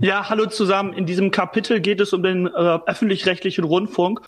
[0.00, 0.92] Ja, hallo zusammen.
[0.92, 4.22] In diesem Kapitel geht es um den äh, öffentlich-rechtlichen Rundfunk.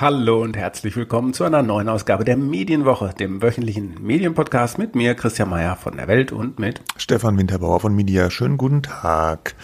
[0.00, 5.14] Hallo und herzlich willkommen zu einer neuen Ausgabe der Medienwoche, dem wöchentlichen Medienpodcast mit mir,
[5.14, 8.30] Christian Mayer von der Welt und mit Stefan Winterbauer von Media.
[8.30, 9.54] Schönen guten Tag.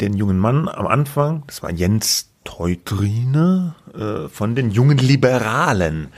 [0.00, 6.08] Den jungen Mann am Anfang, das war Jens Teutrine äh, von den jungen Liberalen.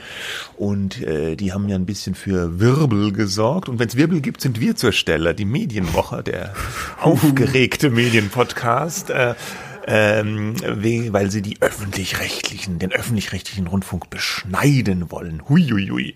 [0.55, 3.67] Und äh, die haben ja ein bisschen für Wirbel gesorgt.
[3.67, 5.35] Und wenn es Wirbel gibt, sind wir zur Stelle.
[5.35, 6.53] Die Medienwoche, der
[7.01, 9.09] aufgeregte Medienpodcast.
[9.09, 9.35] Äh,
[9.87, 10.55] ähm,
[11.11, 15.41] weil sie die öffentlich-rechtlichen, den öffentlich-rechtlichen Rundfunk beschneiden wollen.
[15.49, 16.15] Huiuiui.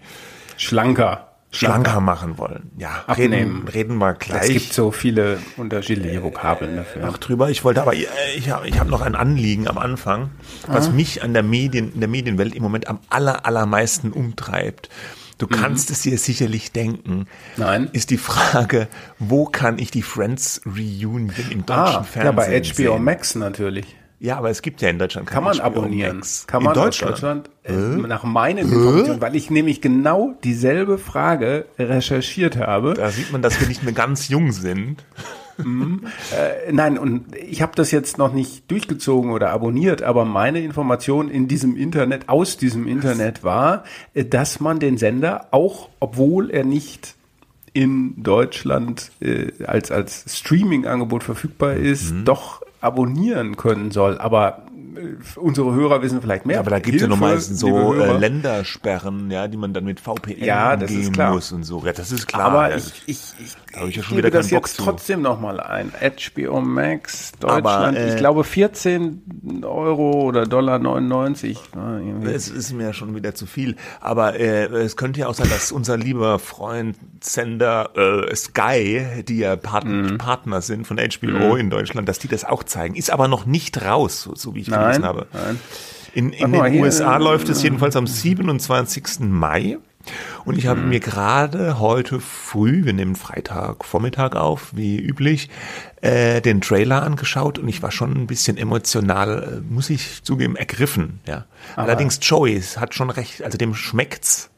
[0.55, 1.34] Schlanker.
[1.55, 2.71] Schlanker machen wollen.
[2.77, 3.33] Ja, Abnehmen.
[3.33, 4.43] reden, reden wir gleich.
[4.43, 7.05] Es gibt so viele unterschiedliche Vokabeln dafür.
[7.05, 7.49] noch drüber.
[7.49, 10.31] Ich wollte aber, ich, ich habe ich hab noch ein Anliegen am Anfang,
[10.67, 14.89] was mich an der Medien, in der Medienwelt im Moment am aller, allermeisten umtreibt.
[15.37, 17.27] Du kannst es dir sicherlich denken.
[17.57, 17.89] Nein.
[17.91, 18.87] Ist die Frage,
[19.19, 23.03] wo kann ich die Friends Reunion im deutschen Ah, Fernsehen ja, bei HBO sehen?
[23.03, 23.85] Max natürlich.
[24.19, 26.17] Ja, aber es gibt ja in Deutschland Kann kein man HBO abonnieren.
[26.17, 26.47] Max.
[26.47, 27.13] Kann in man Deutschland?
[27.13, 32.93] aus Deutschland äh, nach meinen Informationen, weil ich nämlich genau dieselbe Frage recherchiert habe.
[32.93, 35.03] Da sieht man, dass wir nicht mehr ganz jung sind.
[35.57, 41.29] Äh, nein, und ich habe das jetzt noch nicht durchgezogen oder abonniert, aber meine Information
[41.29, 46.65] in diesem Internet, aus diesem Internet war, äh, dass man den Sender, auch obwohl er
[46.65, 47.15] nicht
[47.71, 54.17] in Deutschland äh, als, als Streaming-Angebot verfügbar ist, doch abonnieren können soll.
[54.17, 54.63] Aber
[55.35, 56.59] unsere Hörer wissen vielleicht mehr.
[56.59, 58.17] Aber da gibt es ja noch meistens so äh.
[58.17, 61.33] Ländersperren, ja, die man dann mit VPN Ja, das gehen ist klar.
[61.33, 61.83] muss und so.
[61.85, 62.43] Ja, das ist klar.
[62.45, 62.77] Aber ja.
[62.77, 64.83] ich, ich, ich, Da ich ja schon gebe wieder das Bock jetzt zu.
[64.83, 65.91] trotzdem nochmal ein.
[65.91, 71.59] HBO Max, Aber, Deutschland, äh, ich glaube 14 Euro oder Dollar 99.
[71.75, 72.31] Ja, irgendwie.
[72.31, 73.75] Es ist mir schon wieder zu viel.
[74.01, 79.37] Aber äh, es könnte ja auch sein, dass unser lieber Freund Sender äh, Sky, die
[79.39, 80.17] ja Part Mhm.
[80.17, 82.95] Partner sind von HBO in Deutschland, dass die das auch zeigen.
[82.95, 85.27] Ist aber noch nicht raus, so, so wie ich Nein, gelesen habe.
[85.33, 85.59] nein.
[86.13, 89.19] In, in den hier, USA äh, läuft es jedenfalls am 27.
[89.19, 89.77] Mai.
[90.45, 90.89] Und ich habe Mhm.
[90.89, 95.49] mir gerade heute früh, wir nehmen Freitag Vormittag auf, wie üblich,
[96.01, 100.55] äh, den Trailer angeschaut und ich war schon ein bisschen emotional, äh, muss ich zugeben,
[100.55, 101.19] ergriffen.
[101.27, 101.45] Ja.
[101.75, 104.51] Allerdings Joey hat schon recht, also dem schmeckt's.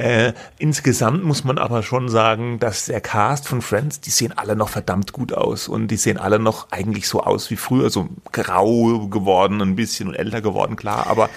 [0.00, 4.56] Äh, insgesamt muss man aber schon sagen, dass der Cast von Friends, die sehen alle
[4.56, 8.08] noch verdammt gut aus und die sehen alle noch eigentlich so aus wie früher, so
[8.32, 11.28] grau geworden ein bisschen und älter geworden, klar, aber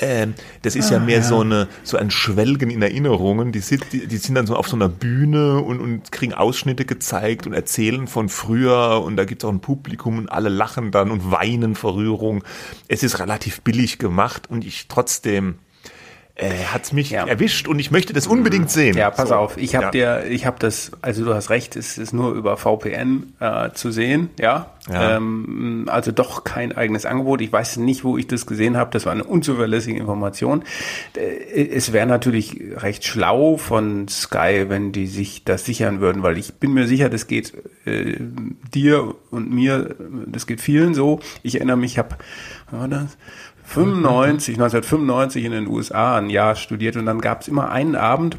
[0.00, 0.32] ähm,
[0.62, 3.52] das ist ja mehr so eine so ein Schwelgen in Erinnerungen.
[3.52, 6.86] Die sind, die, die sind dann so auf so einer Bühne und, und kriegen Ausschnitte
[6.86, 11.10] gezeigt und erzählen von früher und da gibt's auch ein Publikum und alle lachen dann
[11.10, 12.44] und weinen vor Rührung.
[12.88, 15.58] Es ist relativ billig gemacht und ich trotzdem
[16.36, 17.26] äh, hat's mich Ja.
[17.26, 18.96] erwischt und ich möchte das unbedingt sehen.
[18.96, 19.34] Ja, pass So.
[19.36, 20.20] auf, ich habe Ja.
[20.22, 23.90] dir, ich habe das, also du hast recht, es ist nur über VPN äh, zu
[23.90, 24.70] sehen, ja.
[24.88, 25.16] Ja.
[25.16, 27.40] Ähm, also doch kein eigenes Angebot.
[27.40, 28.90] Ich weiß nicht, wo ich das gesehen habe.
[28.92, 30.62] Das war eine unzuverlässige Information.
[31.16, 36.38] Äh, Es wäre natürlich recht schlau von Sky, wenn die sich das sichern würden, weil
[36.38, 37.52] ich bin mir sicher, das geht
[37.84, 38.16] äh,
[38.72, 41.18] dir und mir, das geht vielen so.
[41.42, 42.16] Ich erinnere mich, ich habe,
[42.70, 43.16] war das?
[43.66, 48.36] 95, 1995 in den USA ein Jahr studiert und dann gab es immer einen Abend,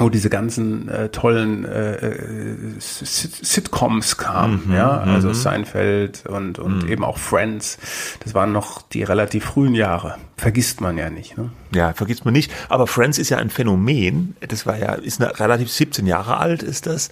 [0.00, 6.88] wo diese ganzen äh, tollen äh, äh, Sit- Sitcoms kamen, ja, also Seinfeld und und
[6.88, 7.78] eben auch Friends.
[8.22, 10.14] Das waren noch die relativ frühen Jahre.
[10.36, 11.36] Vergisst man ja nicht.
[11.36, 11.50] Ne?
[11.74, 12.52] Ja, vergisst man nicht.
[12.68, 14.36] Aber Friends ist ja ein Phänomen.
[14.46, 17.08] Das war ja, ist eine, relativ 17 Jahre alt, ist das.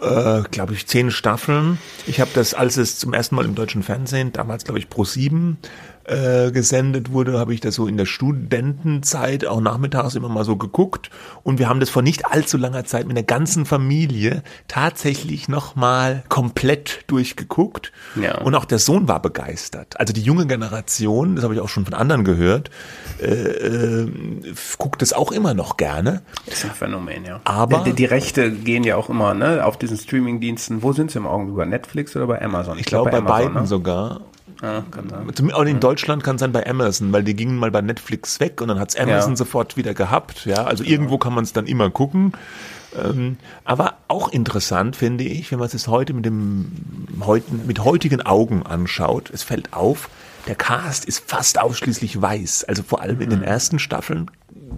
[0.00, 1.78] Äh, glaube ich, zehn Staffeln.
[2.06, 5.04] Ich habe das, als es zum ersten Mal im deutschen Fernsehen, damals glaube ich Pro
[5.04, 5.58] 7,
[6.08, 10.56] äh, gesendet wurde, habe ich das so in der Studentenzeit auch nachmittags immer mal so
[10.56, 11.10] geguckt.
[11.42, 16.24] Und wir haben das vor nicht allzu langer Zeit mit der ganzen Familie tatsächlich nochmal
[16.28, 17.92] komplett durchgeguckt.
[18.20, 18.38] Ja.
[18.38, 20.00] Und auch der Sohn war begeistert.
[20.00, 22.70] Also die junge Generation, das habe ich auch schon von anderen gehört,
[23.20, 24.12] äh, äh,
[24.78, 26.22] guckt es auch immer noch gerne.
[26.46, 27.40] Das ist ein Phänomen, ja.
[27.44, 30.82] Aber- die, die Rechte gehen ja auch immer ne, auf diesen Streaming-Diensten.
[30.82, 31.56] Wo sind sie im Augenblick?
[31.56, 32.78] Bei Netflix oder bei Amazon?
[32.78, 33.66] Ich glaube bei, Amazon, beiden ne?
[33.66, 34.20] sogar.
[34.62, 35.52] Ja, kann sein.
[35.52, 38.60] Auch in Deutschland kann es sein bei Amazon, weil die gingen mal bei Netflix weg
[38.60, 39.36] und dann hat's Amazon Ja.
[39.36, 40.46] sofort wieder gehabt.
[40.46, 42.32] Ja, also irgendwo kann man es dann immer gucken.
[42.96, 46.72] Ähm, aber auch interessant finde ich, wenn man es heute mit dem
[47.20, 50.08] heutigen, mit heutigen Augen anschaut, es fällt auf,
[50.46, 52.64] der Cast ist fast ausschließlich weiß.
[52.64, 54.30] Also vor allem in den ersten Staffeln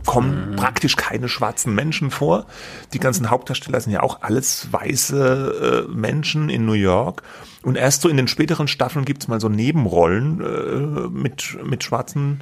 [0.06, 0.56] kommen mhm.
[0.56, 2.46] praktisch keine schwarzen Menschen vor.
[2.92, 7.22] Die ganzen Hauptdarsteller sind ja auch alles weiße äh, Menschen in New York.
[7.62, 12.40] Und erst so in den späteren Staffeln gibt's mal so Nebenrollen äh, mit, mit schwarzen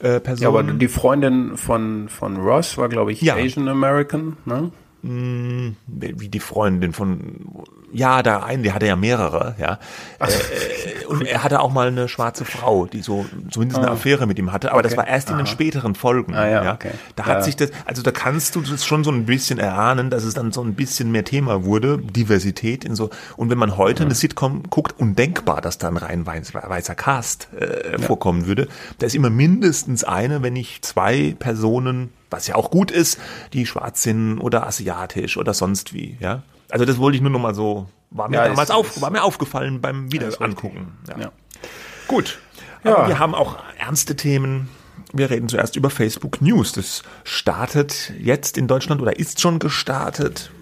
[0.00, 0.42] äh, Personen.
[0.42, 3.36] Ja, aber die Freundin von, von Ross war, glaube ich, ja.
[3.36, 4.70] Asian American, ne?
[5.02, 9.78] Hm, wie die Freundin von ja, da einen, der hatte ja mehrere, ja.
[10.18, 13.94] Äh, und er hatte auch mal eine schwarze Frau, die so zumindest eine ah.
[13.94, 14.88] Affäre mit ihm hatte, aber okay.
[14.88, 15.42] das war erst in Aha.
[15.42, 16.34] den späteren Folgen.
[16.34, 16.74] Ah, ja, ja.
[16.74, 16.92] Okay.
[17.16, 17.42] Da hat ja.
[17.42, 20.52] sich das, also da kannst du das schon so ein bisschen erahnen, dass es dann
[20.52, 23.10] so ein bisschen mehr Thema wurde, Diversität in so.
[23.36, 24.08] Und wenn man heute mhm.
[24.08, 27.98] eine Sitcom guckt, undenkbar, dass da ein rein weißer Cast äh, ja.
[27.98, 28.68] vorkommen würde.
[28.98, 33.18] Da ist immer mindestens eine, wenn nicht zwei Personen was ja auch gut ist,
[33.52, 36.42] die schwarz sind oder asiatisch oder sonst wie, ja.
[36.70, 39.10] Also das wollte ich nur noch mal so, war mir ja, damals ist, auf, war
[39.10, 40.98] mir aufgefallen beim Wieder angucken.
[41.08, 41.18] Ja.
[41.18, 41.32] ja.
[42.06, 42.38] Gut.
[42.84, 42.96] Ja.
[42.96, 44.68] Aber wir haben auch ernste Themen.
[45.12, 46.72] Wir reden zuerst über Facebook News.
[46.72, 50.52] Das startet jetzt in Deutschland oder ist schon gestartet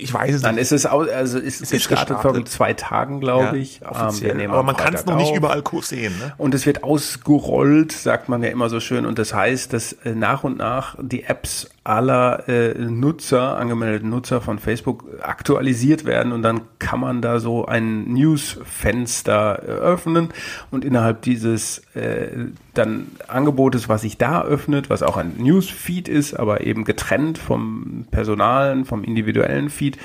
[0.00, 0.70] ich weiß es Dann nicht.
[0.70, 3.80] Dann ist es aus, also ist, es ist gestartet vor zwei Tagen, glaube ich.
[3.80, 4.40] Ja, offiziell.
[4.40, 6.18] Ähm, Aber man kann es noch nicht überall sehen.
[6.18, 6.34] Ne?
[6.36, 9.06] Und es wird ausgerollt, sagt man ja immer so schön.
[9.06, 14.40] Und das heißt, dass äh, nach und nach die Apps aller äh, Nutzer, angemeldeten Nutzer
[14.40, 20.30] von Facebook aktualisiert werden und dann kann man da so ein News-Fenster öffnen
[20.70, 26.34] und innerhalb dieses äh, dann Angebotes, was sich da öffnet, was auch ein Newsfeed ist,
[26.34, 29.98] aber eben getrennt vom personalen, vom individuellen Feed,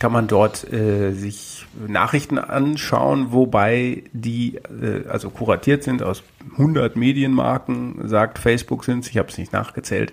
[0.00, 6.22] kann man dort äh, sich Nachrichten anschauen, wobei die äh, also kuratiert sind aus
[6.52, 10.12] 100 Medienmarken, sagt Facebook sind ich habe es nicht nachgezählt.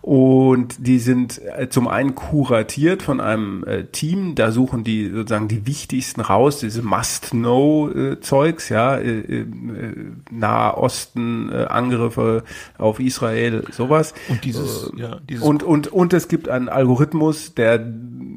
[0.00, 5.48] Und die sind äh, zum einen kuratiert von einem äh, Team, da suchen die sozusagen
[5.48, 9.46] die wichtigsten raus, diese Must-Know-Zeugs, ja, äh, äh,
[10.30, 12.44] Nahosten, äh, Angriffe
[12.78, 14.14] auf Israel, sowas.
[14.28, 17.84] Und dieses, äh, ja, dieses und, und, und es gibt einen Algorithmus, der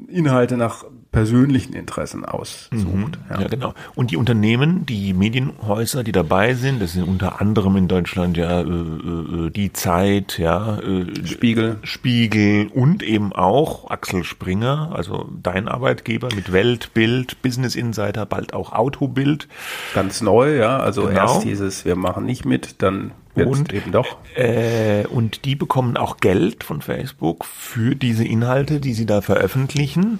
[0.08, 0.81] Inhalte nach
[1.12, 2.72] persönlichen Interessen aussucht.
[2.72, 3.42] Mhm, ja.
[3.42, 3.48] ja.
[3.48, 3.74] genau.
[3.96, 8.62] Und die Unternehmen, die Medienhäuser, die dabei sind, das sind unter anderem in Deutschland ja
[8.62, 15.68] äh, äh, die Zeit, ja äh, Spiegel, Spiegel und eben auch Axel Springer, also dein
[15.68, 19.50] Arbeitgeber mit Welt, Bild, Business Insider, bald auch Autobild.
[19.94, 20.80] Ganz neu, ja.
[20.80, 21.14] Also genau.
[21.14, 24.18] erst dieses, wir machen nicht mit, dann und, eben doch.
[24.36, 30.19] Äh, und die bekommen auch Geld von Facebook für diese Inhalte, die sie da veröffentlichen.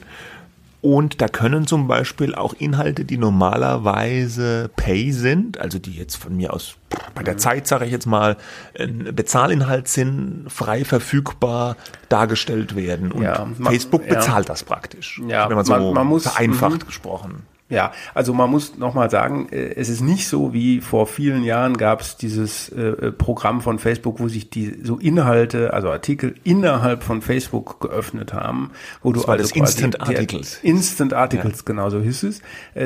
[0.82, 6.36] Und da können zum Beispiel auch Inhalte, die normalerweise Pay sind, also die jetzt von
[6.36, 6.76] mir aus
[7.14, 8.36] bei der Zeit, sage ich jetzt mal,
[8.78, 11.78] ein Bezahlinhalt sind, frei verfügbar
[12.10, 13.12] dargestellt werden.
[13.12, 14.54] Und ja, Facebook bezahlt ja.
[14.54, 15.22] das praktisch.
[15.28, 16.86] Ja, wenn man so man, man muss, vereinfacht mhm.
[16.88, 17.44] gesprochen.
[17.72, 21.78] Ja, also man muss nochmal sagen, äh, es ist nicht so wie vor vielen Jahren
[21.78, 26.36] gab es dieses äh, äh, Programm von Facebook, wo sich die so Inhalte, also Artikel
[26.44, 28.72] innerhalb von Facebook geöffnet haben,
[29.02, 30.60] wo das du war also Instant Articles.
[30.62, 31.64] Instant Articles, ja.
[31.66, 32.42] genau so hieß es.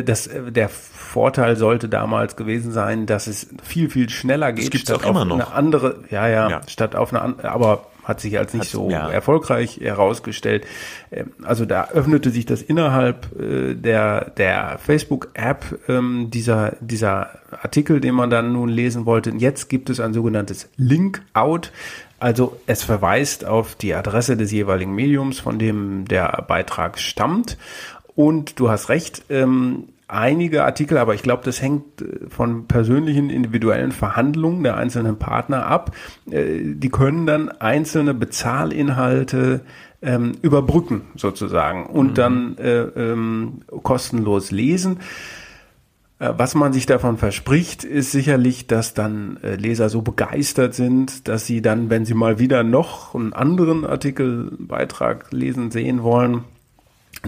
[0.05, 4.65] Das, der Vorteil sollte damals gewesen sein, dass es viel, viel schneller geht.
[4.65, 5.35] Das gibt's auch immer noch.
[5.37, 8.89] Eine andere, ja, ja, ja, statt auf eine andere, aber hat sich als nicht so
[8.89, 9.09] ja.
[9.09, 10.65] erfolgreich herausgestellt.
[11.11, 17.99] Ähm, also da öffnete sich das innerhalb äh, der, der Facebook-App ähm, dieser, dieser Artikel,
[17.99, 19.31] den man dann nun lesen wollte.
[19.31, 21.71] Jetzt gibt es ein sogenanntes Link-Out.
[22.19, 27.57] Also es verweist auf die Adresse des jeweiligen Mediums, von dem der Beitrag stammt.
[28.15, 33.29] Und du hast recht, ähm, einige Artikel, aber ich glaube, das hängt äh, von persönlichen
[33.29, 35.95] individuellen Verhandlungen der einzelnen Partner ab.
[36.29, 39.61] Äh, die können dann einzelne Bezahlinhalte
[40.01, 42.13] ähm, überbrücken sozusagen und mhm.
[42.15, 44.99] dann äh, ähm, kostenlos lesen.
[46.19, 51.47] Äh, was man sich davon verspricht, ist sicherlich, dass dann Leser so begeistert sind, dass
[51.47, 56.43] sie dann, wenn sie mal wieder noch einen anderen Artikelbeitrag lesen sehen wollen,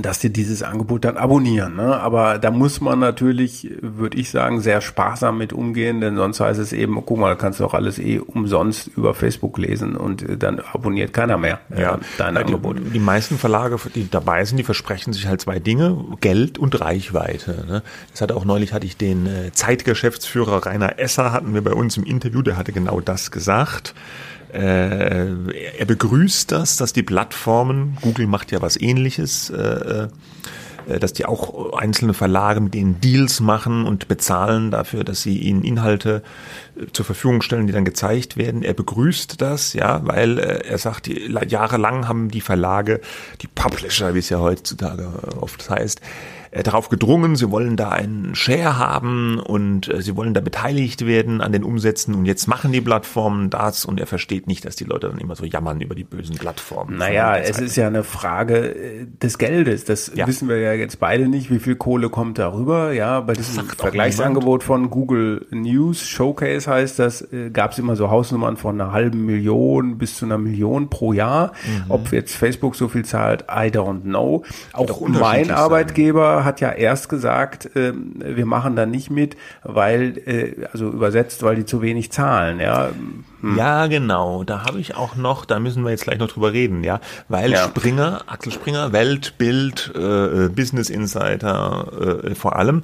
[0.01, 1.75] dass die dieses Angebot dann abonnieren.
[1.75, 1.97] Ne?
[1.99, 6.59] Aber da muss man natürlich, würde ich sagen, sehr sparsam mit umgehen, denn sonst heißt
[6.59, 10.37] es eben, guck mal, kannst du auch alles eh umsonst über Facebook lesen und äh,
[10.37, 12.77] dann abonniert keiner mehr äh, ja, dein die, Angebot.
[12.93, 17.65] Die meisten Verlage, die dabei sind, die versprechen sich halt zwei Dinge, Geld und Reichweite.
[17.67, 17.83] Ne?
[18.11, 21.97] Das hatte auch neulich, hatte ich den äh, Zeitgeschäftsführer Rainer Esser, hatten wir bei uns
[21.97, 23.93] im Interview, der hatte genau das gesagt.
[24.53, 30.07] Äh, er begrüßt das, dass die Plattformen, Google macht ja was ähnliches, äh,
[30.87, 35.37] äh, dass die auch einzelne Verlage mit denen Deals machen und bezahlen dafür, dass sie
[35.37, 36.23] ihnen Inhalte
[36.93, 38.63] zur Verfügung stellen, die dann gezeigt werden.
[38.63, 43.01] Er begrüßt das, ja, weil er sagt, jahrelang haben die Verlage,
[43.41, 45.09] die Publisher, wie es ja heutzutage
[45.41, 45.99] oft heißt,
[46.57, 51.05] äh, darauf gedrungen, sie wollen da einen Share haben und äh, sie wollen da beteiligt
[51.05, 54.75] werden an den Umsätzen und jetzt machen die Plattformen das und er versteht nicht, dass
[54.75, 56.97] die Leute dann immer so jammern über die bösen Plattformen.
[56.97, 59.85] Naja, es ist ja eine Frage äh, des Geldes.
[59.85, 60.27] Das ja.
[60.27, 62.91] wissen wir ja jetzt beide nicht, wie viel Kohle kommt darüber.
[62.91, 68.09] Ja, bei diesem Vergleichsangebot von Google News Showcase heißt das, äh, gab es immer so
[68.09, 71.51] Hausnummern von einer halben Million bis zu einer Million pro Jahr.
[71.65, 71.85] Mhm.
[71.89, 74.43] Ob jetzt Facebook so viel zahlt, I don't know.
[74.73, 76.46] Auch mein Arbeitgeber.
[76.47, 81.57] Hat ja erst gesagt, äh, wir machen da nicht mit, weil, äh, also übersetzt, weil
[81.57, 82.59] die zu wenig zahlen.
[82.59, 82.89] Ja,
[83.41, 83.57] hm.
[83.57, 84.43] ja genau.
[84.43, 87.51] Da habe ich auch noch, da müssen wir jetzt gleich noch drüber reden, ja, weil
[87.51, 87.65] ja.
[87.65, 92.83] Springer, Axel Springer, Welt, Bild, äh, äh Business Insider äh, vor allem,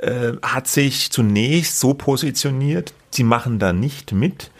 [0.00, 4.50] äh, hat sich zunächst so positioniert, sie machen da nicht mit.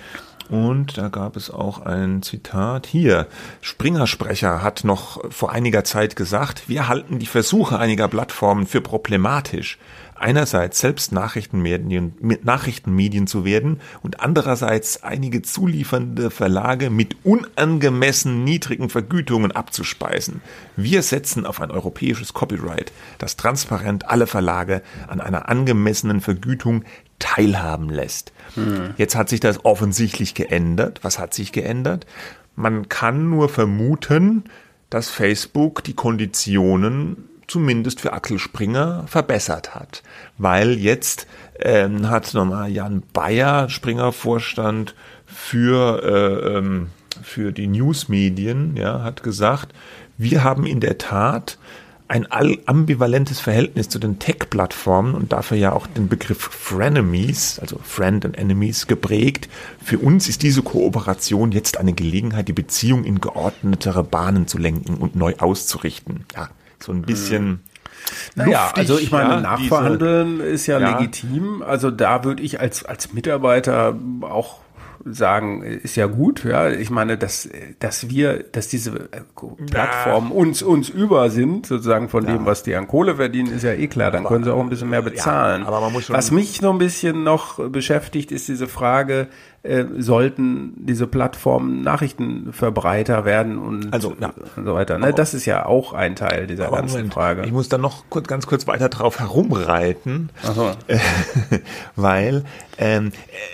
[0.53, 3.27] Und da gab es auch ein Zitat hier.
[3.63, 9.79] Springer-Sprecher hat noch vor einiger Zeit gesagt, wir halten die Versuche einiger Plattformen für problematisch.
[10.15, 19.51] Einerseits selbst Nachrichtenmedien, Nachrichtenmedien zu werden und andererseits einige zuliefernde Verlage mit unangemessen niedrigen Vergütungen
[19.51, 20.41] abzuspeisen.
[20.77, 26.85] Wir setzen auf ein europäisches Copyright, das transparent alle Verlage an einer angemessenen Vergütung
[27.23, 28.33] teilhaben lässt.
[28.55, 28.95] Hm.
[28.97, 31.01] Jetzt hat sich das offensichtlich geändert.
[31.03, 32.05] Was hat sich geändert?
[32.57, 34.45] Man kann nur vermuten,
[34.91, 40.03] dass Facebook die Konditionen zumindest für Axel Springer verbessert hat,
[40.37, 41.27] weil jetzt
[41.61, 44.95] ähm, hat nochmal Jan Bayer, Springer-Vorstand
[45.27, 46.89] für äh, ähm,
[47.23, 49.73] für die Newsmedien, ja, hat gesagt,
[50.19, 51.59] wir haben in der Tat
[52.13, 52.27] ein
[52.67, 58.37] ambivalentes Verhältnis zu den Tech-Plattformen und dafür ja auch den Begriff Frenemies, also Friend and
[58.37, 59.49] Enemies, geprägt.
[59.83, 64.97] Für uns ist diese Kooperation jetzt eine Gelegenheit, die Beziehung in geordnetere Bahnen zu lenken
[64.97, 66.27] und neu auszurichten.
[66.37, 66.51] Ja,
[66.81, 67.47] so ein bisschen.
[67.47, 67.61] Mhm.
[68.35, 71.63] Naja, luftig, also ich meine, ja, Nachverhandeln diese, ist ja, ja, legitim.
[71.63, 74.59] Also da würde ich als, als Mitarbeiter auch
[75.05, 76.71] sagen, ist ja gut, ja.
[76.71, 79.09] Ich meine, dass, dass wir, dass diese
[79.71, 80.37] Plattformen ja.
[80.37, 82.33] uns, uns über sind, sozusagen von ja.
[82.33, 84.11] dem, was die an Kohle verdienen, ist ja eh klar.
[84.11, 85.63] Dann aber, können sie auch ein bisschen mehr bezahlen.
[85.63, 89.29] Ja, aber man muss schon was mich noch ein bisschen noch beschäftigt, ist diese Frage,
[89.65, 94.33] äh, sollten diese Plattformen Nachrichtenverbreiter werden und, also, ja.
[94.57, 94.99] und so weiter.
[94.99, 95.13] Ne?
[95.13, 97.45] Das ist ja auch ein Teil dieser ganzen Moment, Frage.
[97.45, 100.73] Ich muss da noch kurz, ganz kurz weiter drauf herumreiten, so.
[101.97, 102.45] weil
[102.77, 103.13] ähm,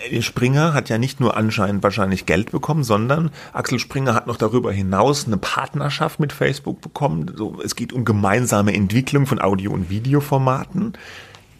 [0.09, 4.37] äh, Springer hat ja nicht nur anscheinend wahrscheinlich Geld bekommen, sondern Axel Springer hat noch
[4.37, 7.31] darüber hinaus eine Partnerschaft mit Facebook bekommen.
[7.35, 10.93] So, es geht um gemeinsame Entwicklung von Audio- und Videoformaten.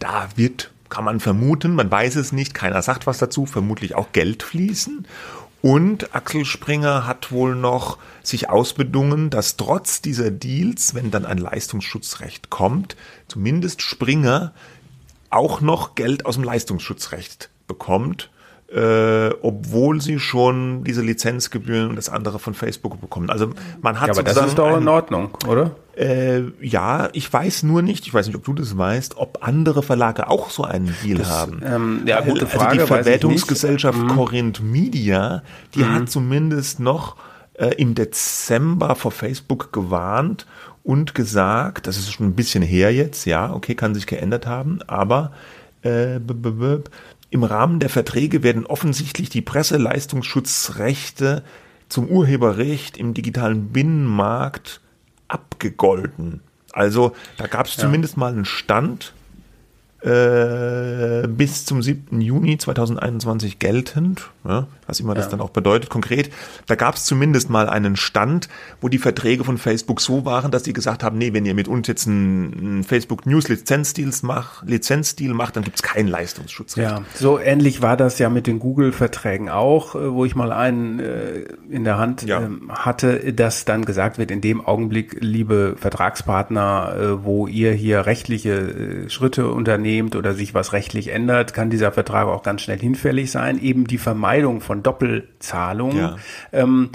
[0.00, 4.12] Da wird kann man vermuten, man weiß es nicht, keiner sagt was dazu, vermutlich auch
[4.12, 5.06] Geld fließen.
[5.62, 11.38] Und Axel Springer hat wohl noch sich ausbedungen, dass trotz dieser Deals, wenn dann ein
[11.38, 12.96] Leistungsschutzrecht kommt,
[13.28, 14.52] zumindest Springer
[15.28, 18.30] auch noch Geld aus dem Leistungsschutzrecht bekommt
[18.72, 23.28] äh, obwohl sie schon diese Lizenzgebühren und das andere von Facebook bekommen.
[23.30, 23.50] Also
[23.82, 25.72] man hat ja, aber das ist doch in Ordnung, oder?
[26.00, 29.82] Äh, ja, ich weiß nur nicht, ich weiß nicht, ob du das weißt, ob andere
[29.82, 31.60] Verlage auch so einen Deal das, haben.
[31.62, 32.70] Ähm, ja, gute Frage.
[32.70, 34.08] Also die Verwertungsgesellschaft mhm.
[34.08, 35.42] Corinth Media,
[35.74, 35.94] die mhm.
[35.94, 37.16] hat zumindest noch
[37.52, 40.46] äh, im Dezember vor Facebook gewarnt
[40.84, 44.78] und gesagt, das ist schon ein bisschen her jetzt, ja, okay, kann sich geändert haben,
[44.86, 45.32] aber
[45.82, 46.18] äh,
[47.28, 51.42] im Rahmen der Verträge werden offensichtlich die Presseleistungsschutzrechte
[51.90, 54.80] zum Urheberrecht im digitalen Binnenmarkt
[55.32, 56.40] abgegolten.
[56.72, 57.82] Also da gab es ja.
[57.82, 59.12] zumindest mal einen Stand,
[60.02, 62.20] äh, bis zum 7.
[62.20, 66.30] Juni 2021 geltend, ja, was immer das dann auch bedeutet konkret.
[66.66, 68.48] Da gab es zumindest mal einen Stand,
[68.80, 71.68] wo die Verträge von Facebook so waren, dass sie gesagt haben, nee, wenn ihr mit
[71.68, 76.90] uns jetzt einen Facebook News Lizenzdeal macht, Lizenzdeal macht, dann gibt es keinen Leistungsschutzrecht.
[76.90, 80.98] Ja, so ähnlich war das ja mit den Google-Verträgen auch, äh, wo ich mal einen
[80.98, 82.40] äh, in der Hand ja.
[82.40, 88.06] ähm, hatte, dass dann gesagt wird, in dem Augenblick, liebe Vertragspartner, äh, wo ihr hier
[88.06, 92.62] rechtliche äh, Schritte unternehmt, nehmt oder sich was rechtlich ändert, kann dieser Vertrag auch ganz
[92.62, 93.60] schnell hinfällig sein.
[93.60, 95.98] Eben die Vermeidung von Doppelzahlungen.
[95.98, 96.16] Ja.
[96.52, 96.90] Ähm,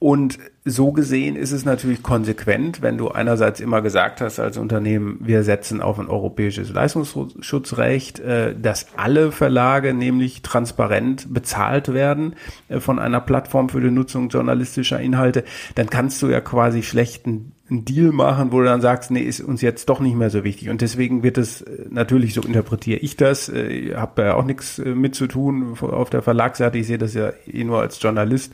[0.00, 5.18] und so gesehen ist es natürlich konsequent, wenn du einerseits immer gesagt hast als Unternehmen,
[5.20, 12.34] wir setzen auf ein europäisches Leistungsschutzrecht, äh, dass alle Verlage nämlich transparent bezahlt werden
[12.68, 15.42] äh, von einer Plattform für die Nutzung journalistischer Inhalte,
[15.74, 19.40] dann kannst du ja quasi schlechten einen Deal machen, wo du dann sagst, nee, ist
[19.40, 20.70] uns jetzt doch nicht mehr so wichtig.
[20.70, 24.78] Und deswegen wird es äh, natürlich, so interpretiere ich das, äh, habe ja auch nichts
[24.78, 28.52] äh, mit zu tun auf der Verlagsseite, ich sehe das ja eh nur als Journalist.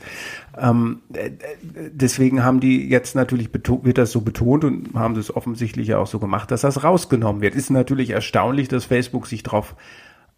[0.56, 1.00] Ähm,
[1.72, 6.18] deswegen haben die jetzt natürlich wird das so betont und haben das offensichtlich auch so
[6.18, 7.54] gemacht, dass das rausgenommen wird.
[7.54, 9.74] Ist natürlich erstaunlich, dass Facebook sich darauf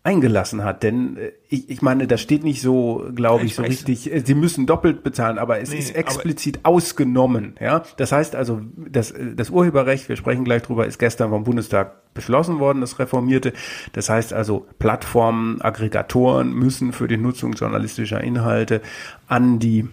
[0.07, 0.85] eingelassen hat.
[0.85, 4.23] Denn äh, ich, ich meine, da steht nicht so, glaube ich, ich, so richtig, äh,
[4.25, 7.57] sie müssen doppelt bezahlen, aber es nee, ist explizit ausgenommen.
[7.61, 12.15] Ja, Das heißt also, das, das Urheberrecht, wir sprechen gleich drüber, ist gestern vom Bundestag
[12.15, 13.53] beschlossen worden, das Reformierte.
[13.93, 18.81] Das heißt also, Plattformen, Aggregatoren müssen für die Nutzung journalistischer Inhalte
[19.27, 19.89] an die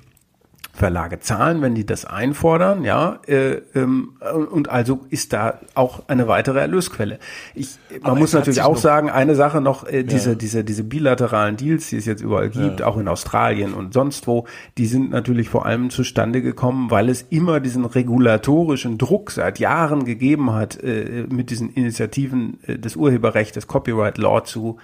[0.75, 4.13] Verlage zahlen, wenn die das einfordern, ja, äh, ähm,
[4.51, 7.19] und also ist da auch eine weitere Erlösquelle.
[7.53, 10.35] Ich, man Aber muss natürlich auch sagen, eine Sache noch, äh, diese, ja.
[10.35, 12.87] diese, diese bilateralen Deals, die es jetzt überall gibt, ja.
[12.87, 14.47] auch in Australien und sonst wo,
[14.79, 20.05] die sind natürlich vor allem zustande gekommen, weil es immer diesen regulatorischen Druck seit Jahren
[20.05, 24.79] gegeben hat, äh, mit diesen Initiativen äh, des Urheberrechts, des Copyright Law zu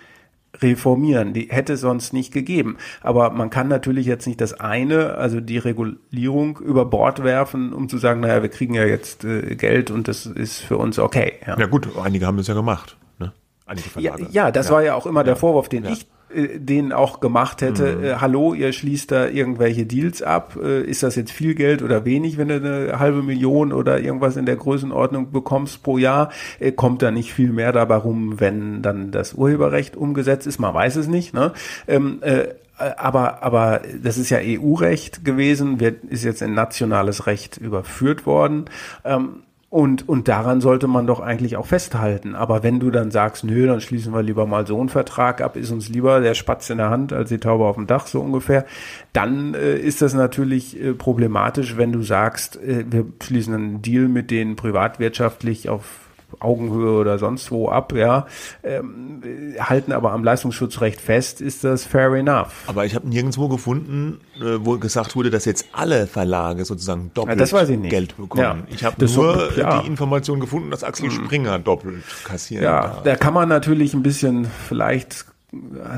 [0.61, 1.33] reformieren.
[1.33, 2.77] Die hätte es sonst nicht gegeben.
[3.01, 7.89] Aber man kann natürlich jetzt nicht das eine, also die Regulierung über Bord werfen, um
[7.89, 11.33] zu sagen, naja, wir kriegen ja jetzt äh, Geld und das ist für uns okay.
[11.45, 12.97] Ja, ja gut, einige haben das ja gemacht.
[13.19, 13.31] Ne?
[13.65, 14.23] Einige Verlage.
[14.23, 14.73] Ja, ja das ja.
[14.73, 18.03] war ja auch immer der Vorwurf, den ich äh, den auch gemacht hätte, mhm.
[18.03, 22.05] äh, hallo, ihr schließt da irgendwelche Deals ab, äh, ist das jetzt viel Geld oder
[22.05, 26.71] wenig, wenn du eine halbe Million oder irgendwas in der Größenordnung bekommst pro Jahr, äh,
[26.71, 30.95] kommt da nicht viel mehr dabei rum, wenn dann das Urheberrecht umgesetzt ist, man weiß
[30.97, 31.53] es nicht, ne?
[31.87, 37.57] Ähm, äh, aber, aber das ist ja EU-Recht gewesen, wird, ist jetzt in nationales Recht
[37.57, 38.65] überführt worden.
[39.03, 42.33] Ähm, und, und daran sollte man doch eigentlich auch festhalten.
[42.33, 45.55] Aber wenn du dann sagst, nö, dann schließen wir lieber mal so einen Vertrag ab,
[45.55, 48.19] ist uns lieber der Spatz in der Hand als die Taube auf dem Dach, so
[48.19, 48.65] ungefähr,
[49.13, 54.07] dann äh, ist das natürlich äh, problematisch, wenn du sagst, äh, wir schließen einen Deal
[54.07, 56.08] mit denen privatwirtschaftlich auf
[56.39, 58.27] Augenhöhe oder sonst wo ab, ja,
[58.63, 59.21] ähm,
[59.59, 62.63] halten aber am Leistungsschutzrecht fest, ist das fair enough.
[62.67, 67.51] Aber ich habe nirgendwo gefunden, äh, wo gesagt wurde, dass jetzt alle Verlage sozusagen doppelt
[67.51, 68.41] ja, Geld bekommen.
[68.41, 69.81] Ja, ich habe nur so, ja.
[69.81, 71.11] die Information gefunden, dass Axel mhm.
[71.11, 72.63] Springer doppelt kassiert.
[72.63, 73.03] Ja, darf.
[73.03, 75.25] da kann man natürlich ein bisschen vielleicht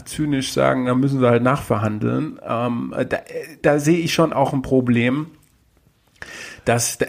[0.06, 2.40] zynisch sagen, da müssen sie halt nachverhandeln.
[2.48, 3.18] Ähm, da,
[3.62, 5.28] da sehe ich schon auch ein Problem
[6.66, 7.00] dass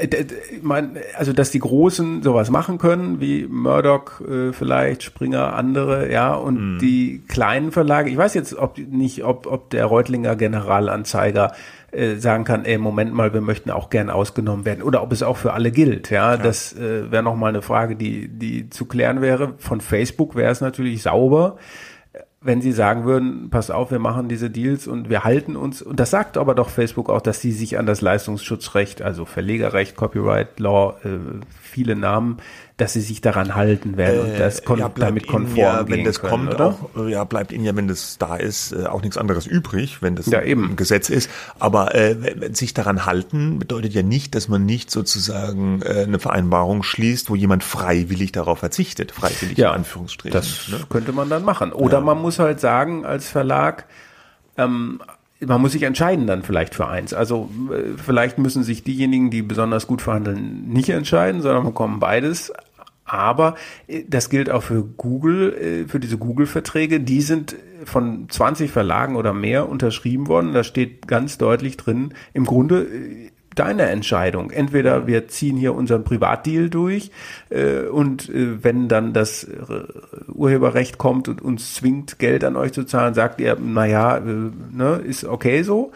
[0.62, 6.34] man, also dass die Großen sowas machen können, wie Murdoch äh, vielleicht, Springer, andere, ja,
[6.34, 6.78] und mm.
[6.78, 11.52] die kleinen Verlage, ich weiß jetzt ob nicht, ob, ob der Reutlinger Generalanzeiger
[11.92, 14.82] äh, sagen kann, ey, Moment mal, wir möchten auch gern ausgenommen werden.
[14.82, 16.32] Oder ob es auch für alle gilt, ja.
[16.32, 16.36] ja.
[16.38, 19.54] Das äh, wäre nochmal eine Frage, die, die zu klären wäre.
[19.58, 21.58] Von Facebook wäre es natürlich sauber
[22.44, 26.00] wenn sie sagen würden, pass auf, wir machen diese Deals und wir halten uns, und
[26.00, 30.58] das sagt aber doch Facebook auch, dass sie sich an das Leistungsschutzrecht, also Verlegerrecht, Copyright
[30.58, 31.18] Law, äh,
[31.60, 32.38] viele Namen,
[32.76, 36.04] dass sie sich daran halten werden und das äh, kon ja, damit konform ja, wenn
[36.04, 36.78] das können, kommt oder?
[36.94, 40.16] auch, ja, bleibt ihnen ja, wenn das da ist, äh, auch nichts anderes übrig, wenn
[40.16, 40.70] das ja, eben.
[40.70, 41.30] ein Gesetz ist.
[41.58, 42.16] Aber äh,
[42.52, 47.34] sich daran halten bedeutet ja nicht, dass man nicht sozusagen äh, eine Vereinbarung schließt, wo
[47.34, 50.32] jemand freiwillig darauf verzichtet, freiwillig ja, in Anführungsstrichen.
[50.32, 50.80] Das ne?
[50.88, 51.72] könnte man dann machen.
[51.72, 52.04] Oder ja.
[52.04, 53.86] man muss halt sagen als Verlag,
[54.56, 55.00] ähm,
[55.46, 57.14] man muss sich entscheiden dann vielleicht für eins.
[57.14, 62.52] Also äh, vielleicht müssen sich diejenigen, die besonders gut verhandeln, nicht entscheiden, sondern bekommen beides.
[63.04, 67.00] Aber äh, das gilt auch für Google, äh, für diese Google-Verträge.
[67.00, 70.52] Die sind von 20 Verlagen oder mehr unterschrieben worden.
[70.52, 72.86] Da steht ganz deutlich drin, im Grunde
[73.54, 74.50] deine Entscheidung.
[74.50, 77.10] Entweder wir ziehen hier unseren Privatdeal durch
[77.50, 79.52] äh, und äh, wenn dann das äh,
[80.32, 84.22] Urheberrecht kommt und uns zwingt, Geld an euch zu zahlen, sagt ihr, naja, äh,
[84.72, 85.92] ne, ist okay so.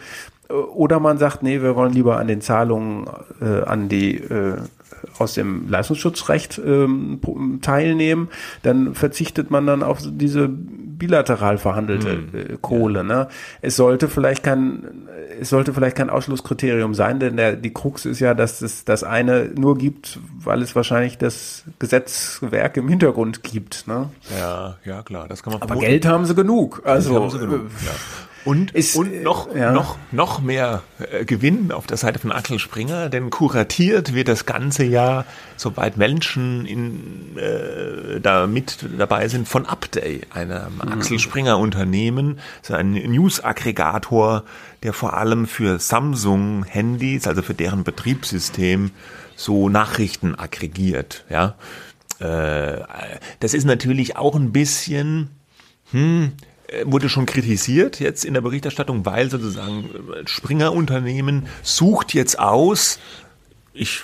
[0.49, 3.07] Oder man sagt, nee, wir wollen lieber an den Zahlungen
[3.41, 4.57] äh, an die äh,
[5.19, 7.19] aus dem Leistungsschutzrecht ähm,
[7.61, 8.29] teilnehmen,
[8.63, 12.29] dann verzichtet man dann auf diese bilateral verhandelte hm.
[12.33, 12.99] äh, Kohle.
[12.99, 13.03] Ja.
[13.03, 13.27] Ne?
[13.61, 15.07] Es sollte vielleicht kein
[15.39, 19.03] es sollte vielleicht kein Ausschlusskriterium sein, denn der, die Krux ist ja, dass es das
[19.03, 23.87] eine nur gibt, weil es wahrscheinlich das Gesetzwerk im Hintergrund gibt.
[23.87, 24.09] Ne?
[24.37, 25.61] Ja, ja klar, das kann man.
[25.61, 25.87] Aber vermuten.
[25.87, 26.81] Geld haben sie genug.
[26.85, 27.61] Also haben sie genug.
[27.61, 27.91] Äh, ja.
[28.47, 29.73] Und, ist, und noch, ja.
[29.73, 34.45] noch, noch mehr äh, Gewinn auf der Seite von Axel Springer, denn kuratiert wird das
[34.45, 35.25] ganze Jahr,
[35.57, 40.93] sobald Menschen in, äh, da mit dabei sind, von Upday, einem mhm.
[40.93, 44.45] Axel Springer Unternehmen, so ein News-Aggregator,
[44.81, 48.91] der vor allem für Samsung-Handys, also für deren Betriebssystem,
[49.35, 51.55] so Nachrichten aggregiert, ja.
[52.19, 52.85] Äh,
[53.41, 55.31] das ist natürlich auch ein bisschen,
[55.91, 56.46] hm, äh,
[56.83, 62.99] wurde schon kritisiert jetzt in der Berichterstattung, weil sozusagen äh, Springer Unternehmen sucht jetzt aus,
[63.79, 64.01] ich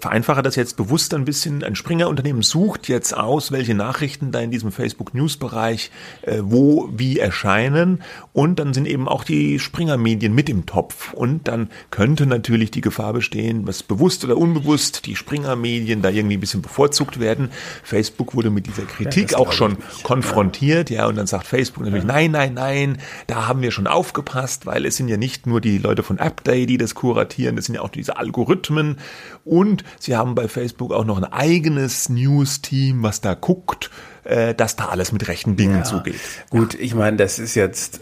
[0.00, 1.62] vereinfache das jetzt bewusst ein bisschen.
[1.62, 5.90] Ein Springer-Unternehmen sucht jetzt aus, welche Nachrichten da in diesem Facebook-News-Bereich
[6.22, 8.02] äh, wo wie erscheinen.
[8.32, 11.12] Und dann sind eben auch die Springer-Medien mit im Topf.
[11.12, 16.36] Und dann könnte natürlich die Gefahr bestehen, was bewusst oder unbewusst die Springer-Medien da irgendwie
[16.36, 17.50] ein bisschen bevorzugt werden.
[17.84, 20.90] Facebook wurde mit dieser Kritik ja, auch schon konfrontiert.
[20.90, 21.02] Ja.
[21.02, 22.12] ja, und dann sagt Facebook natürlich, ja.
[22.12, 25.78] nein, nein, nein, da haben wir schon aufgepasst, weil es sind ja nicht nur die
[25.78, 28.96] Leute von AppDay, die das kuratieren, das sind ja auch diese Algorithmen
[29.44, 33.90] und sie haben bei Facebook auch noch ein eigenes News-Team, was da guckt,
[34.24, 35.82] äh, dass da alles mit rechten Dingen ja.
[35.84, 36.20] zugeht.
[36.50, 38.00] Gut, ich meine, das ist jetzt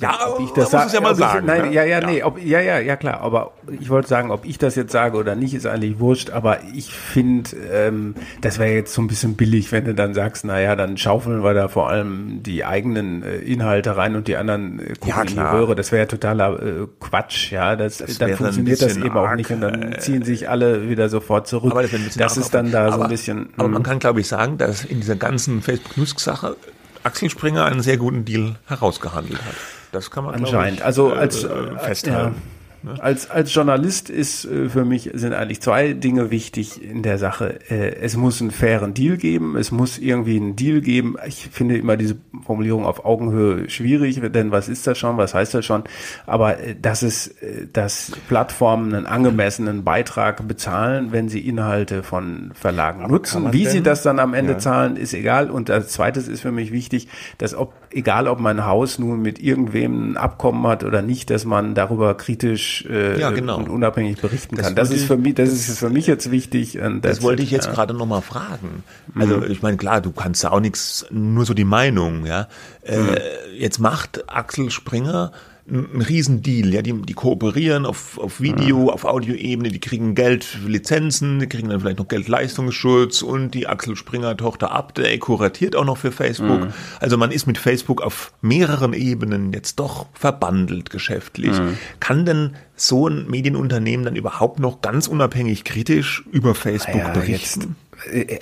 [0.00, 1.40] ja, ob ich das sage, ja mal sagen.
[1.40, 1.74] Ich, nein, ne?
[1.74, 3.20] ja, ja, nee, ob, ja, ja, ja, klar.
[3.20, 6.30] Aber ich wollte sagen, ob ich das jetzt sage oder nicht, ist eigentlich wurscht.
[6.30, 10.44] Aber ich finde, ähm, das wäre jetzt so ein bisschen billig, wenn du dann sagst,
[10.46, 14.36] na ja, dann schaufeln wir da vor allem die eigenen äh, Inhalte rein und die
[14.36, 15.74] anderen äh, gucken ja, in die Röhre.
[15.74, 17.76] Das wäre ja totaler äh, Quatsch, ja.
[17.76, 21.10] Das, das dann funktioniert das eben auch nicht und dann äh, ziehen sich alle wieder
[21.10, 21.72] sofort zurück.
[21.72, 23.50] Aber das, das ist dann da aber, so ein bisschen.
[23.58, 23.82] Aber man hm.
[23.82, 26.56] kann, glaube ich, sagen, dass in dieser ganzen Facebook-News-Sache
[27.02, 29.54] Axel Springer einen sehr guten Deal herausgehandelt hat.
[29.92, 30.78] Das kann man anscheinend.
[30.78, 31.48] Ich, also als äh,
[31.78, 32.34] festhalten.
[32.34, 32.42] Ja.
[32.82, 32.94] Ne?
[32.98, 37.58] Als, als Journalist ist äh, für mich sind eigentlich zwei Dinge wichtig in der Sache.
[37.70, 39.56] Äh, es muss einen fairen Deal geben.
[39.56, 41.16] Es muss irgendwie einen Deal geben.
[41.26, 45.18] Ich finde immer diese Formulierung auf Augenhöhe schwierig, denn was ist das schon?
[45.18, 45.84] Was heißt das schon?
[46.26, 47.34] Aber äh, dass es,
[47.72, 53.52] dass Plattformen einen angemessenen Beitrag bezahlen, wenn sie Inhalte von Verlagen nutzen.
[53.52, 53.72] Wie denn?
[53.72, 54.58] sie das dann am Ende ja.
[54.58, 55.50] zahlen, ist egal.
[55.50, 59.40] Und als zweites ist für mich wichtig, dass ob, egal ob mein Haus nun mit
[59.40, 63.58] irgendwem ein Abkommen hat oder nicht, dass man darüber kritisch äh, ja, genau.
[63.58, 64.76] und unabhängig berichten das kann.
[64.76, 66.78] Das ist für mich, das ist für mich jetzt wichtig.
[67.02, 67.72] Das wollte ich jetzt ja.
[67.72, 68.84] gerade nochmal fragen.
[69.14, 69.50] Also mhm.
[69.50, 72.48] ich meine, klar, du kannst ja auch nichts, nur so die Meinung, ja.
[72.82, 73.16] Äh, mhm.
[73.58, 75.32] Jetzt macht Axel Springer
[75.70, 76.72] ein Riesendeal.
[76.72, 78.88] Ja, die, die kooperieren auf, auf Video, mhm.
[78.90, 83.66] auf Audioebene, die kriegen Geld für Lizenzen, die kriegen dann vielleicht noch Geldleistungsschutz und die
[83.66, 86.60] Axel Springer Tochter Update kuratiert auch noch für Facebook.
[86.60, 86.72] Mhm.
[86.98, 91.58] Also man ist mit Facebook auf mehreren Ebenen jetzt doch verbandelt geschäftlich.
[91.58, 91.78] Mhm.
[92.00, 97.76] Kann denn so ein Medienunternehmen dann überhaupt noch ganz unabhängig kritisch über Facebook ja, berichten?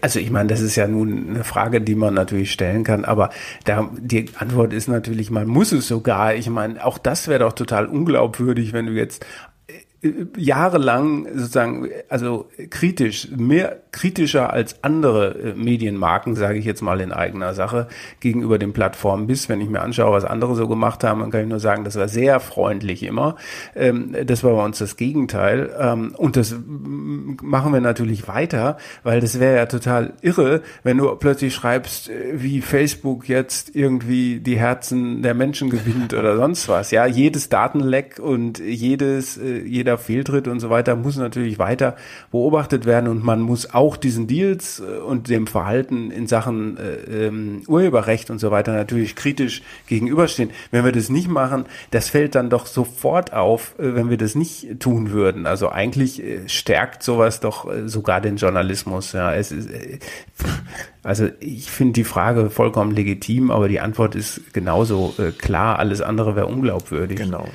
[0.00, 3.30] Also ich meine, das ist ja nun eine Frage, die man natürlich stellen kann, aber
[3.64, 6.34] da, die Antwort ist natürlich, man muss es sogar.
[6.34, 9.24] Ich meine, auch das wäre doch total unglaubwürdig, wenn du jetzt
[10.37, 17.11] jahrelang sozusagen, also kritisch, mehr kritischer als andere äh, Medienmarken, sage ich jetzt mal in
[17.11, 17.88] eigener Sache,
[18.20, 19.48] gegenüber den Plattformen bist.
[19.48, 21.96] Wenn ich mir anschaue, was andere so gemacht haben, dann kann ich nur sagen, das
[21.96, 23.34] war sehr freundlich immer.
[23.74, 25.70] Ähm, das war bei uns das Gegenteil.
[25.80, 26.54] Ähm, und das
[27.42, 32.34] machen wir natürlich weiter, weil das wäre ja total irre, wenn du plötzlich schreibst, äh,
[32.34, 36.92] wie Facebook jetzt irgendwie die Herzen der Menschen gewinnt oder sonst was.
[36.92, 39.58] Ja, jedes Datenleck und jedes, äh,
[39.88, 41.96] jeder Fehltritt und so weiter muss natürlich weiter
[42.31, 47.27] beobachtet werden und man muss auch diesen Deals äh, und dem Verhalten in Sachen äh,
[47.27, 50.51] ähm, Urheberrecht und so weiter natürlich kritisch gegenüberstehen.
[50.70, 54.35] Wenn wir das nicht machen, das fällt dann doch sofort auf, äh, wenn wir das
[54.35, 55.46] nicht tun würden.
[55.46, 59.12] Also eigentlich stärkt sowas doch sogar den Journalismus.
[59.12, 59.70] Ja, es ist,
[61.03, 65.79] also ich finde die Frage vollkommen legitim, aber die Antwort ist genauso klar.
[65.79, 67.18] Alles andere wäre unglaubwürdig.
[67.18, 67.48] Genau.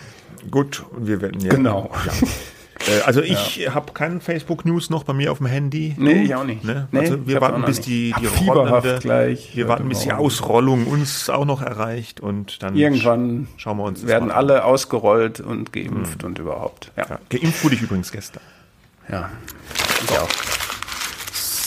[0.51, 1.49] Gut, und wir werden ja.
[1.49, 1.91] Genau.
[2.05, 2.27] Ja.
[2.87, 3.73] Äh, also ich ja.
[3.73, 5.95] habe keinen Facebook News noch bei mir auf dem Handy.
[5.97, 6.63] Nee, ich auch nicht.
[6.63, 6.87] Ne?
[6.91, 9.55] Also nee, wir warten bis die, die rollende, gleich.
[9.55, 14.05] Wir warten bis die Ausrollung uns auch noch erreicht und dann irgendwann schauen wir uns
[14.05, 16.27] werden alle ausgerollt und geimpft mhm.
[16.27, 16.91] und überhaupt.
[16.97, 17.05] Ja.
[17.09, 17.19] ja.
[17.29, 18.43] Geimpft wurde ich übrigens gestern.
[19.09, 19.29] Ja.
[20.03, 20.15] Ich so.
[20.15, 20.29] auch.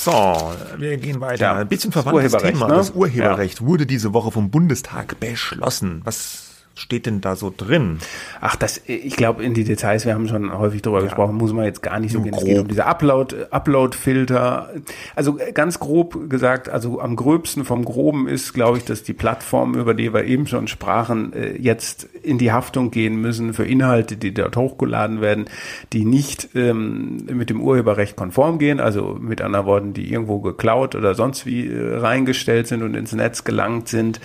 [0.06, 1.42] So, wir gehen weiter.
[1.42, 2.68] Ja, Ein bisschen verwandtes Thema.
[2.68, 2.74] Ne?
[2.74, 6.00] Das Urheberrecht wurde diese Woche vom Bundestag beschlossen.
[6.04, 6.45] Was
[6.76, 7.98] steht denn da so drin?
[8.40, 11.06] Ach, das, ich glaube, in die Details, wir haben schon häufig darüber ja.
[11.06, 12.34] gesprochen, muss man jetzt gar nicht so gehen.
[12.34, 14.70] Es geht um diese Upload, Upload-Filter.
[15.14, 19.74] Also ganz grob gesagt, also am gröbsten vom Groben ist, glaube ich, dass die Plattformen,
[19.74, 24.18] über die wir eben schon sprachen, äh, jetzt in die Haftung gehen müssen für Inhalte,
[24.18, 25.46] die dort hochgeladen werden,
[25.94, 30.94] die nicht ähm, mit dem Urheberrecht konform gehen, also mit anderen Worten, die irgendwo geklaut
[30.94, 34.20] oder sonst wie äh, reingestellt sind und ins Netz gelangt sind.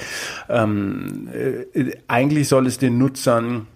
[0.49, 3.67] Ähm, äh, eigentlich eigentlich soll es den Nutzern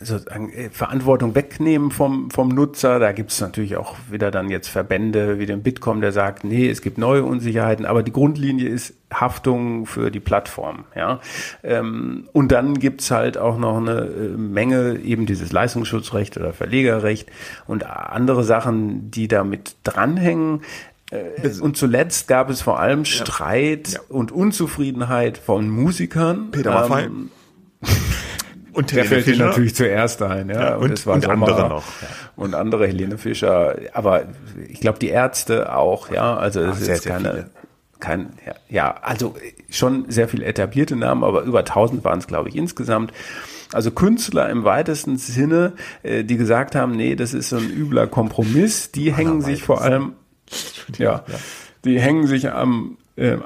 [0.00, 2.98] sozusagen äh, Verantwortung wegnehmen vom, vom Nutzer.
[2.98, 6.68] Da gibt es natürlich auch wieder dann jetzt Verbände wie den Bitkom, der sagt, nee,
[6.68, 10.86] es gibt neue Unsicherheiten, aber die Grundlinie ist Haftung für die Plattform.
[10.96, 11.20] Ja?
[11.62, 16.54] Ähm, und dann gibt es halt auch noch eine äh, Menge, eben dieses Leistungsschutzrecht oder
[16.54, 17.28] Verlegerrecht
[17.66, 20.62] und andere Sachen, die damit dranhängen.
[21.12, 23.94] Äh, und zuletzt gab es vor allem Streit ja.
[23.94, 24.00] Ja.
[24.08, 26.50] und Unzufriedenheit von Musikern.
[26.50, 27.04] Peter Maffay.
[27.04, 27.30] Ähm,
[28.72, 30.60] und der fällt dir natürlich zuerst ein, ja.
[30.60, 31.84] ja und, und, und andere noch.
[32.02, 32.08] Ja.
[32.36, 34.24] Und andere, Helene Fischer, aber
[34.68, 36.36] ich glaube die Ärzte auch, ja.
[36.36, 37.50] Also es Ach, ist keine,
[38.00, 39.34] kein, ja, ja, also
[39.70, 43.12] schon sehr viel etablierte Namen, aber über 1000 waren es, glaube ich, insgesamt.
[43.72, 48.06] Also Künstler im weitesten Sinne, äh, die gesagt haben, nee, das ist so ein übler
[48.06, 50.12] Kompromiss, die hängen sich vor allem,
[50.98, 51.24] ja,
[51.84, 53.38] die hängen sich am, äh,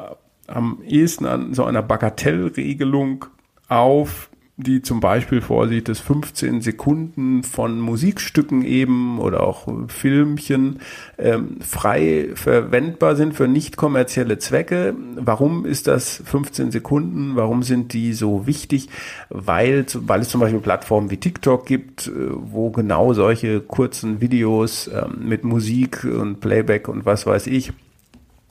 [0.48, 3.26] am ehesten an so einer Bagatellregelung
[3.68, 10.80] auf, die zum Beispiel vorsieht, dass 15 Sekunden von Musikstücken eben oder auch Filmchen
[11.18, 14.94] ähm, frei verwendbar sind für nicht kommerzielle Zwecke.
[15.16, 17.36] Warum ist das 15 Sekunden?
[17.36, 18.88] Warum sind die so wichtig?
[19.28, 24.88] Weil, weil es zum Beispiel Plattformen wie TikTok gibt, äh, wo genau solche kurzen Videos
[24.88, 27.74] ähm, mit Musik und Playback und was weiß ich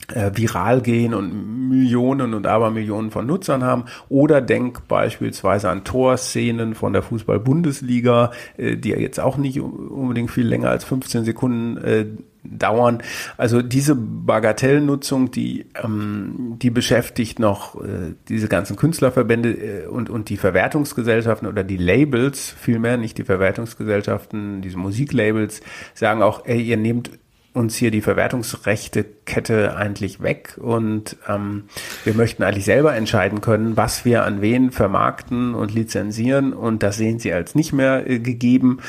[0.08, 3.86] viral gehen und Millionen und Abermillionen von Nutzern haben.
[4.08, 10.46] Oder denk beispielsweise an Torszenen von der Fußball-Bundesliga, äh, die jetzt auch nicht unbedingt viel
[10.46, 12.06] länger als 15 Sekunden äh,
[12.44, 13.02] dauern.
[13.36, 20.28] Also diese Bagatellnutzung, die, ähm, die beschäftigt noch äh, diese ganzen Künstlerverbände äh, und, und
[20.28, 25.60] die Verwertungsgesellschaften oder die Labels, vielmehr nicht die Verwertungsgesellschaften, diese Musiklabels,
[25.94, 27.10] sagen auch, ey, ihr nehmt
[27.56, 31.64] uns hier die Verwertungsrechte-Kette eigentlich weg und ähm,
[32.04, 36.96] wir möchten eigentlich selber entscheiden können, was wir an wen vermarkten und lizenzieren und das
[36.98, 38.80] sehen sie als nicht mehr äh, gegeben.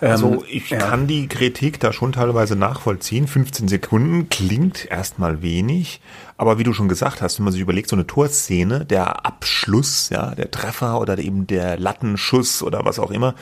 [0.00, 0.78] Also ähm, ich ja.
[0.78, 3.26] kann die Kritik da schon teilweise nachvollziehen.
[3.26, 6.00] 15 Sekunden klingt erstmal wenig,
[6.38, 10.08] aber wie du schon gesagt hast, wenn man sich überlegt, so eine Torszene, der Abschluss,
[10.08, 13.34] ja, der Treffer oder eben der Lattenschuss oder was auch immer,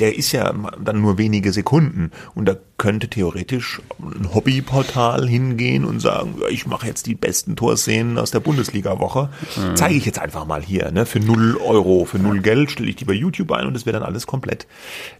[0.00, 6.00] der ist ja dann nur wenige Sekunden und da könnte theoretisch ein Hobbyportal hingehen und
[6.00, 9.30] sagen, ich mache jetzt die besten Torszenen aus der Bundesliga-Woche.
[9.56, 9.76] Mhm.
[9.76, 11.06] Zeige ich jetzt einfach mal hier, ne?
[11.06, 13.98] Für null Euro, für null Geld stelle ich die bei YouTube ein und es wäre
[13.98, 14.66] dann alles komplett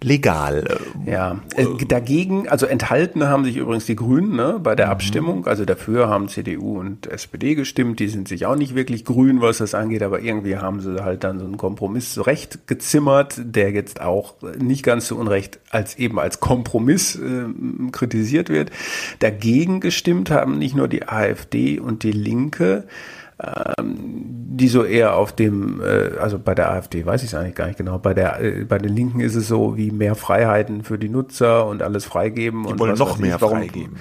[0.03, 0.79] legal.
[1.07, 4.93] Ja, äh, dagegen, also enthalten haben sich übrigens die Grünen ne, bei der mhm.
[4.93, 5.47] Abstimmung.
[5.47, 8.01] Also dafür haben CDU und SPD gestimmt.
[8.01, 11.25] Die sind sich auch nicht wirklich grün, was das angeht, aber irgendwie haben sie halt
[11.25, 14.35] dann so einen Kompromiss zurechtgezimmert, der jetzt auch
[14.67, 17.45] nicht ganz zu Unrecht als eben als Kompromiss äh,
[17.93, 18.71] kritisiert wird.
[19.19, 22.85] Dagegen gestimmt haben nicht nur die AfD und die Linke,
[23.39, 23.97] ähm,
[24.57, 27.67] die so eher auf dem, äh, also bei der AfD weiß ich es eigentlich gar
[27.67, 30.99] nicht genau, bei der äh, bei den Linken ist es so wie mehr Freiheiten für
[30.99, 33.97] die Nutzer und alles freigeben die und wollen noch mehr warum, freigeben.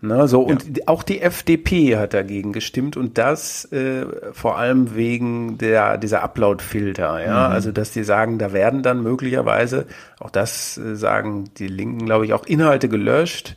[0.00, 0.52] Ne, so, ja.
[0.52, 6.22] und auch die FDP hat dagegen gestimmt und das äh, vor allem wegen der, dieser
[6.22, 7.48] Upload-Filter, ja.
[7.48, 7.54] Mhm.
[7.54, 9.86] Also, dass die sagen, da werden dann möglicherweise,
[10.20, 13.56] auch das äh, sagen die Linken, glaube ich, auch Inhalte gelöscht,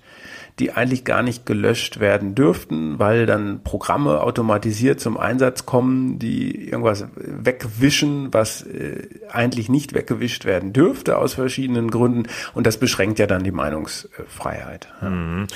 [0.58, 6.70] die eigentlich gar nicht gelöscht werden dürften, weil dann Programme automatisiert zum Einsatz kommen, die
[6.70, 12.24] irgendwas wegwischen, was äh, eigentlich nicht weggewischt werden dürfte aus verschiedenen Gründen.
[12.56, 14.88] Und das beschränkt ja dann die Meinungsfreiheit.
[15.04, 15.10] Ja.
[15.10, 15.48] Mhm.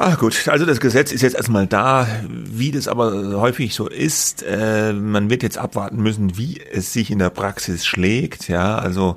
[0.00, 4.44] Ah gut, also das Gesetz ist jetzt erstmal da, wie das aber häufig so ist.
[4.44, 8.46] Äh, man wird jetzt abwarten müssen, wie es sich in der Praxis schlägt.
[8.46, 9.16] Ja, also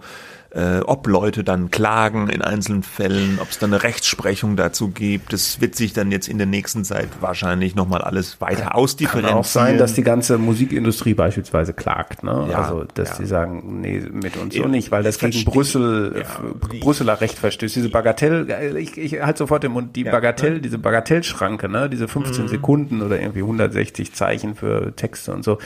[0.52, 5.32] äh, ob Leute dann klagen in einzelnen Fällen, ob es dann eine Rechtsprechung dazu gibt.
[5.32, 9.32] Das wird sich dann jetzt in der nächsten Zeit wahrscheinlich nochmal alles weiter ausdifferenzieren.
[9.32, 12.24] Kann auch sein, dass die ganze Musikindustrie beispielsweise klagt.
[12.24, 12.48] Ne?
[12.52, 13.16] Ja, also, dass ja.
[13.16, 17.78] sie sagen, nee, mit uns so nicht, weil das gegen Brüssel, ja, Brüsseler Recht verstößt.
[17.78, 20.62] Diese Bagatell, ich, ich halt sofort im Mund, die Bagatell, ne?
[20.62, 21.90] diese Bagatellschranke, ne?
[21.90, 22.48] diese 15 mhm.
[22.50, 25.60] Sekunden oder irgendwie 160 Zeichen für Texte und so,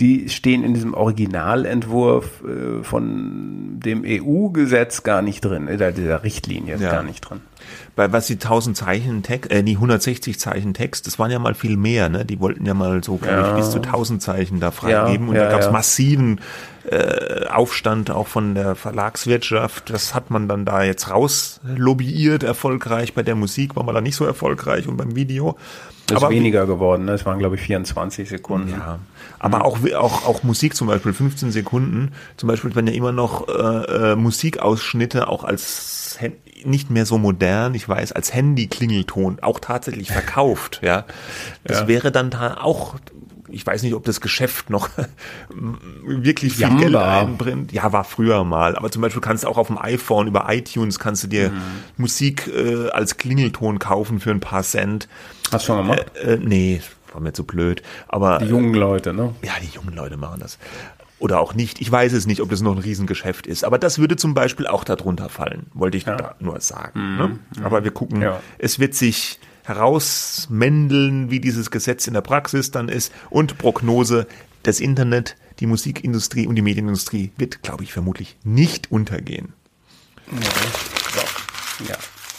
[0.00, 5.92] die stehen in diesem Originalentwurf äh, von dem EU EU-Gesetz gar nicht drin, in äh,
[5.92, 6.90] dieser Richtlinie ja.
[6.90, 7.40] gar nicht drin.
[7.94, 11.54] Bei was die 1000 Zeichen Text, äh, die 160 Zeichen Text, das waren ja mal
[11.54, 12.24] viel mehr, ne?
[12.24, 13.50] Die wollten ja mal so, glaube ja.
[13.50, 15.26] ich, bis zu 1000 Zeichen da freigeben.
[15.26, 16.40] Ja, und da gab es massiven
[16.90, 19.90] äh, Aufstand auch von der Verlagswirtschaft.
[19.90, 23.14] Das hat man dann da jetzt raus lobbyiert, erfolgreich.
[23.14, 25.56] Bei der Musik war man da nicht so erfolgreich und beim Video.
[26.06, 27.12] Das ist aber weniger geworden, ne?
[27.12, 28.72] Es waren, glaube ich, 24 Sekunden.
[28.72, 28.98] Ja.
[29.38, 29.62] Aber mhm.
[29.62, 32.12] auch, auch, auch Musik zum Beispiel, 15 Sekunden.
[32.36, 36.18] Zum Beispiel werden ja immer noch äh, äh, Musikausschnitte auch als
[36.64, 41.04] nicht mehr so modern, ich weiß, als Handy-Klingelton auch tatsächlich verkauft, ja.
[41.64, 41.88] Das ja.
[41.88, 42.96] wäre dann da auch
[43.52, 44.88] ich weiß nicht, ob das Geschäft noch
[46.04, 46.80] wirklich viel Jamba.
[46.80, 47.72] Geld einbringt.
[47.72, 48.76] Ja, war früher mal.
[48.76, 51.60] Aber zum Beispiel kannst du auch auf dem iPhone über iTunes kannst du dir mhm.
[51.96, 55.08] Musik äh, als Klingelton kaufen für ein paar Cent.
[55.52, 56.10] Hast du schon gemacht?
[56.16, 56.80] Äh, äh, nee,
[57.12, 57.82] war mir zu blöd.
[58.08, 59.34] Aber die jungen Leute, ne?
[59.42, 60.58] Ja, die jungen Leute machen das.
[61.22, 61.80] Oder auch nicht.
[61.80, 63.64] Ich weiß es nicht, ob das noch ein Riesengeschäft ist.
[63.64, 66.16] Aber das würde zum Beispiel auch darunter fallen, wollte ich ja.
[66.16, 67.00] da nur sagen.
[67.00, 67.16] Mhm.
[67.16, 67.38] Ne?
[67.62, 68.40] Aber wir gucken, ja.
[68.58, 74.26] es wird sich herausmändeln, wie dieses Gesetz in der Praxis dann ist und Prognose.
[74.64, 79.52] Das Internet, die Musikindustrie und die Medienindustrie wird, glaube ich, vermutlich nicht untergehen.
[80.26, 80.40] Ja,
[81.14, 81.84] so.
[81.88, 81.96] ja.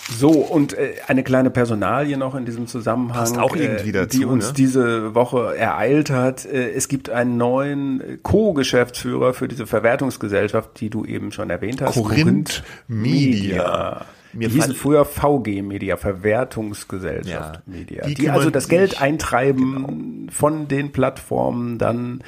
[0.09, 4.17] So, und äh, eine kleine Personalie noch in diesem Zusammenhang, Passt auch irgendwie äh, dazu,
[4.19, 4.53] die uns ne?
[4.53, 6.45] diese Woche ereilt hat.
[6.45, 11.93] Äh, es gibt einen neuen Co-Geschäftsführer für diese Verwertungsgesellschaft, die du eben schon erwähnt hast.
[11.95, 14.05] Korinth Media.
[14.33, 17.61] Mir Mir die hießen früher VG Media, Verwertungsgesellschaft Ja.
[17.65, 18.05] Media.
[18.05, 19.09] Die Die, also das Geld sich- genau.
[19.11, 22.23] eintreiben von den Plattformen dann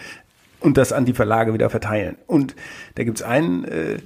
[0.59, 2.15] und das an die Verlage wieder verteilen.
[2.27, 2.55] Und
[2.95, 3.97] da gibt's einen äh,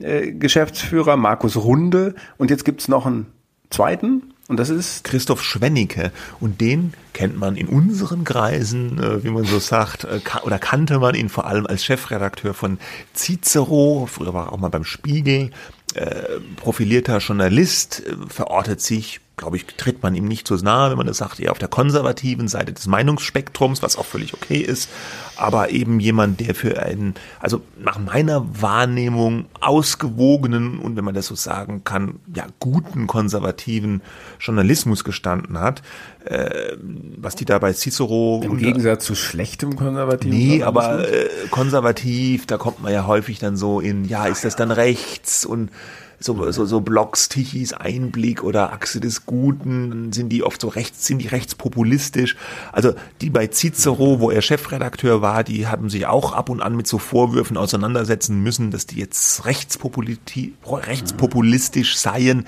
[0.00, 3.26] äh, Geschäftsführer, Markus Runde, und jetzt gibt's noch einen
[3.70, 6.12] zweiten, und das ist Christoph Schwennicke.
[6.38, 11.00] Und den kennt man in unseren Kreisen, äh, wie man so sagt, äh, oder kannte
[11.00, 12.78] man ihn vor allem als Chefredakteur von
[13.12, 14.08] Cicero.
[14.10, 15.50] Früher war er auch mal beim Spiegel.
[15.94, 21.06] Äh, profilierter Journalist, verortet sich, glaube ich, tritt man ihm nicht so nahe, wenn man
[21.06, 24.88] das sagt, eher auf der konservativen Seite des Meinungsspektrums, was auch völlig okay ist.
[25.36, 31.26] Aber eben jemand, der für einen, also nach meiner Wahrnehmung ausgewogenen und wenn man das
[31.26, 34.00] so sagen kann, ja, guten konservativen
[34.40, 35.82] Journalismus gestanden hat.
[36.24, 36.76] Äh,
[37.18, 42.46] was die da bei Cicero im unter- Gegensatz zu schlechtem konservativen Nee, aber äh, konservativ,
[42.46, 45.70] da kommt man ja häufig dann so in, ja, ist das dann rechts und
[46.18, 51.06] so, so, so Blogs, Tichys Einblick oder Achse des Guten, sind die oft so rechts,
[51.06, 52.36] sind die rechtspopulistisch.
[52.72, 56.76] Also die bei Cicero, wo er Chefredakteur war, die haben sich auch ab und an
[56.76, 62.46] mit so Vorwürfen auseinandersetzen müssen, dass die jetzt rechtspopulistisch seien.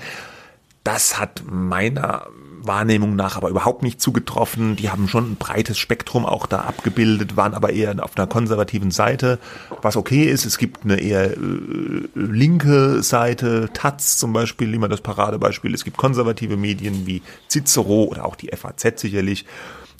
[0.83, 2.27] Das hat meiner
[2.61, 4.75] Wahrnehmung nach aber überhaupt nicht zugetroffen.
[4.75, 8.91] Die haben schon ein breites Spektrum auch da abgebildet, waren aber eher auf einer konservativen
[8.91, 9.39] Seite,
[9.81, 10.45] was okay ist.
[10.45, 11.37] Es gibt eine eher äh,
[12.15, 15.73] linke Seite, Taz zum Beispiel, immer das Paradebeispiel.
[15.73, 19.45] Es gibt konservative Medien wie Cicero oder auch die FAZ sicherlich.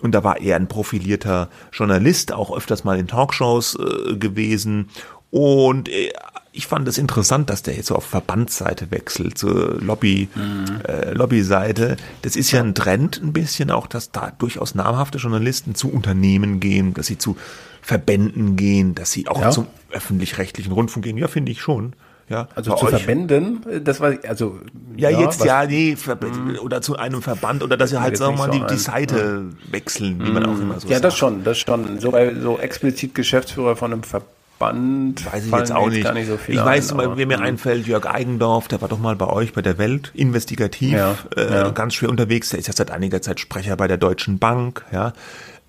[0.02, 4.90] Und da war er ein profilierter Journalist, auch öfters mal in Talkshows äh, gewesen.
[5.32, 6.12] Und äh,
[6.52, 10.28] ich fand es interessant, dass der jetzt so auf Verbandsseite wechselt, zur Lobby,
[10.88, 11.98] äh, Lobbyseite.
[12.24, 16.60] Das ist ja ein Trend ein bisschen auch, dass da durchaus namhafte Journalisten zu Unternehmen
[16.60, 17.38] gehen, dass sie zu
[17.82, 19.52] Verbänden gehen, dass sie auch Ja.
[19.52, 21.18] zum öffentlich-rechtlichen Rundfunk gehen.
[21.18, 21.94] Ja, finde ich schon.
[22.30, 24.60] Ja, Also zu euch- Verbänden, das war also
[24.96, 25.98] Ja, jetzt was- ja, nee,
[26.62, 29.46] oder zu einem Verband oder dass sie halt, jetzt sagen wir mal, die, die Seite
[29.72, 31.06] wechseln, wie man auch immer so Ja, sagt.
[31.06, 32.00] das schon, das schon.
[32.00, 34.30] So, so explizit Geschäftsführer von einem Verband
[35.32, 36.14] Weiß ich fallen jetzt auch nicht.
[36.14, 39.16] Nicht so viel ich weiß, ein, wer mir einfällt, Jörg Eigendorf, der war doch mal
[39.16, 41.70] bei euch bei der Welt, investigativ, Ja, äh, ja.
[41.70, 42.50] ganz schwer unterwegs.
[42.50, 45.14] Der ist ja seit einiger Zeit Sprecher bei der Deutschen Bank, ja.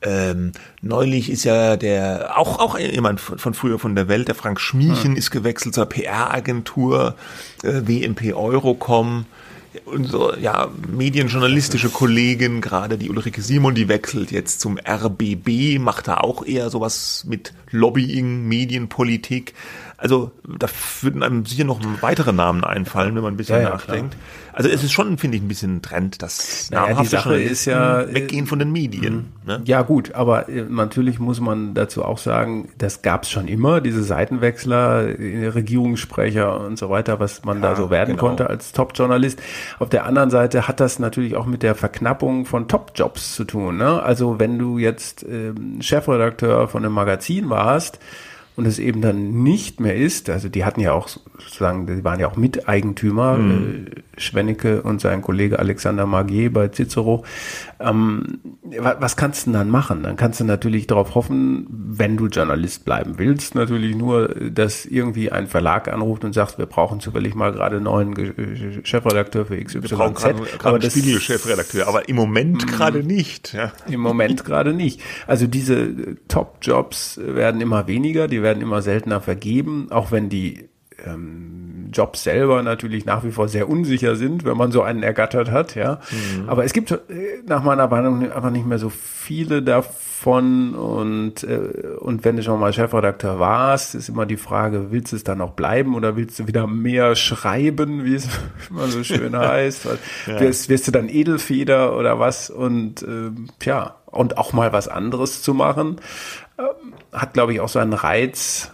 [0.03, 4.59] Ähm, neulich ist ja der, auch, auch jemand von, früher von der Welt, der Frank
[4.59, 7.17] Schmiechen ist gewechselt zur PR-Agentur,
[7.63, 9.27] äh, WMP Eurocom.
[9.85, 16.17] Unsere, ja, medienjournalistische Kollegin, gerade die Ulrike Simon, die wechselt jetzt zum RBB, macht da
[16.17, 19.55] auch eher sowas mit Lobbying, Medienpolitik.
[20.01, 20.67] Also da
[21.03, 24.17] würden einem sicher noch weitere Namen einfallen, wenn man ein bisschen Ja, ja, nachdenkt.
[24.53, 27.41] Also es ist schon, finde ich, ein bisschen ein Trend, dass Naja, die namhafte Sache
[27.41, 29.27] ist ja, äh, weggehen von den Medien.
[29.47, 29.61] Ne?
[29.65, 33.83] Ja gut, aber äh, natürlich muss man dazu auch sagen, das gab es schon immer,
[33.83, 38.29] diese Seitenwechsler, äh, Regierungssprecher und so weiter, was man da so werden genau.
[38.29, 39.39] konnte als Top-Journalist.
[39.79, 43.77] Auf der anderen Seite hat das natürlich auch mit der Verknappung von Top-Jobs zu tun.
[43.77, 44.03] Ne?
[44.03, 47.99] Also wenn du jetzt ähm, Chefredakteur von einem Magazin warst,
[48.61, 52.21] und es eben dann nicht mehr ist, also die hatten ja auch sozusagen, die waren
[52.21, 57.25] ja auch Miteigentümer, äh, Schwennecke und sein Kollege Alexander Magier bei Cicero.
[57.81, 58.41] Ähm,
[58.79, 60.03] wa- was kannst du denn dann machen?
[60.03, 65.33] Dann kannst du natürlich darauf hoffen, wenn du Journalist bleiben willst, natürlich nur, dass irgendwie
[65.33, 68.35] ein Verlag anruft und sagt, wir brauchen zufällig mal gerade einen neuen Ge-
[68.85, 69.91] Chefredakteur für XYZ.
[69.91, 73.55] Wir brauchen gerade gerade Aber einen Spiegel-Chefredakteur, aber im Moment gerade nicht.
[73.55, 73.73] Ja.
[73.89, 75.01] im Moment gerade nicht.
[75.27, 80.71] Also diese äh, Top-Jobs werden immer weniger, die werden immer seltener vergeben, auch wenn die
[81.07, 85.51] ähm, Jobs selber natürlich nach wie vor sehr unsicher sind, wenn man so einen ergattert
[85.51, 86.01] hat, ja.
[86.47, 86.99] Aber es gibt äh,
[87.47, 92.61] nach meiner Meinung einfach nicht mehr so viele davon und äh, und wenn du schon
[92.61, 96.39] mal Chefredakteur warst, ist immer die Frage, willst du es dann noch bleiben oder willst
[96.39, 98.29] du wieder mehr schreiben, wie es
[98.71, 99.87] immer so schön heißt?
[100.27, 102.51] wirst, wirst du dann Edelfeder oder was?
[102.51, 105.97] Und ähm, ja, und auch mal was anderes zu machen,
[107.13, 108.71] hat glaube ich auch so einen Reiz.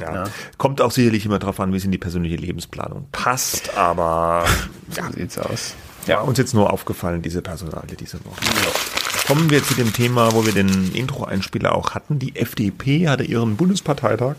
[0.00, 0.14] Ja.
[0.14, 0.24] Ja.
[0.58, 4.44] Kommt auch sicherlich immer darauf an, wie es in die persönliche Lebensplanung passt, aber
[4.96, 5.74] Ja, sieht's aus.
[6.06, 8.40] ja, uns jetzt nur aufgefallen, diese Personalie diese Woche.
[9.26, 12.18] Kommen wir zu dem Thema, wo wir den Intro-Einspieler auch hatten.
[12.18, 14.36] Die FDP hatte ihren Bundesparteitag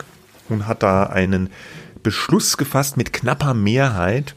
[0.47, 1.50] und hat da einen
[2.04, 4.36] Beschluss gefasst mit knapper Mehrheit,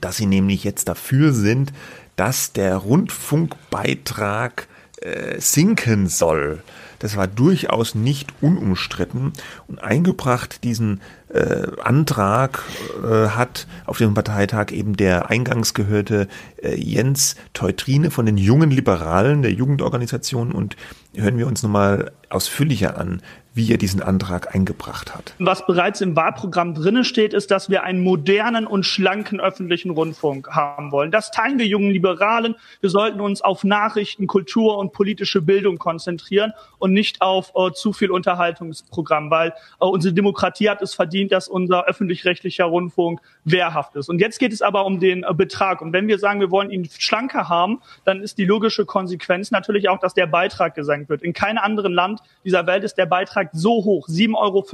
[0.00, 1.72] dass sie nämlich jetzt dafür sind,
[2.16, 4.68] dass der Rundfunkbeitrag
[5.00, 6.62] äh, sinken soll.
[6.98, 9.32] Das war durchaus nicht unumstritten.
[9.66, 12.62] Und eingebracht diesen äh, Antrag
[13.02, 16.28] äh, hat auf dem Parteitag eben der eingangs gehörte
[16.62, 20.52] äh, Jens Teutrine von den jungen Liberalen der Jugendorganisation.
[20.52, 20.76] Und
[21.14, 23.22] hören wir uns nochmal ausführlicher an,
[23.58, 25.34] wie er diesen Antrag eingebracht hat.
[25.40, 30.48] Was bereits im Wahlprogramm drinnen steht, ist, dass wir einen modernen und schlanken öffentlichen Rundfunk
[30.48, 31.10] haben wollen.
[31.10, 32.54] Das teilen wir jungen Liberalen.
[32.80, 37.92] Wir sollten uns auf Nachrichten, Kultur und politische Bildung konzentrieren und nicht auf äh, zu
[37.92, 39.48] viel Unterhaltungsprogramm, weil
[39.80, 44.08] äh, unsere Demokratie hat es verdient, dass unser öffentlich-rechtlicher Rundfunk wehrhaft ist.
[44.08, 45.82] Und jetzt geht es aber um den äh, Betrag.
[45.82, 49.88] Und wenn wir sagen, wir wollen ihn schlanker haben, dann ist die logische Konsequenz natürlich
[49.88, 51.22] auch, dass der Beitrag gesenkt wird.
[51.22, 54.08] In keinem anderen Land dieser Welt ist der Beitrag so hoch.
[54.08, 54.64] 7,50 Euro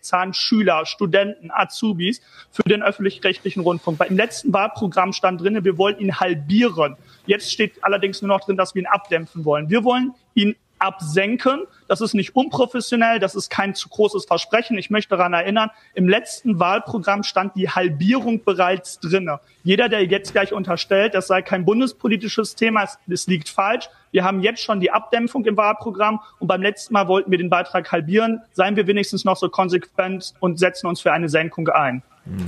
[0.00, 2.20] zahlen Schüler, Studenten, Azubis
[2.50, 4.00] für den öffentlich-rechtlichen Rundfunk.
[4.08, 6.96] Im letzten Wahlprogramm stand drin, wir wollen ihn halbieren.
[7.26, 9.70] Jetzt steht allerdings nur noch drin, dass wir ihn abdämpfen wollen.
[9.70, 11.66] Wir wollen ihn absenken.
[11.86, 14.76] Das ist nicht unprofessionell, das ist kein zu großes Versprechen.
[14.76, 19.40] Ich möchte daran erinnern, im letzten Wahlprogramm stand die Halbierung bereits drinne.
[19.62, 23.88] Jeder, der jetzt gleich unterstellt, das sei kein bundespolitisches Thema, es liegt falsch.
[24.12, 27.48] Wir haben jetzt schon die Abdämpfung im Wahlprogramm und beim letzten Mal wollten wir den
[27.50, 28.42] Beitrag halbieren.
[28.52, 32.02] Seien wir wenigstens noch so konsequent und setzen uns für eine Senkung ein.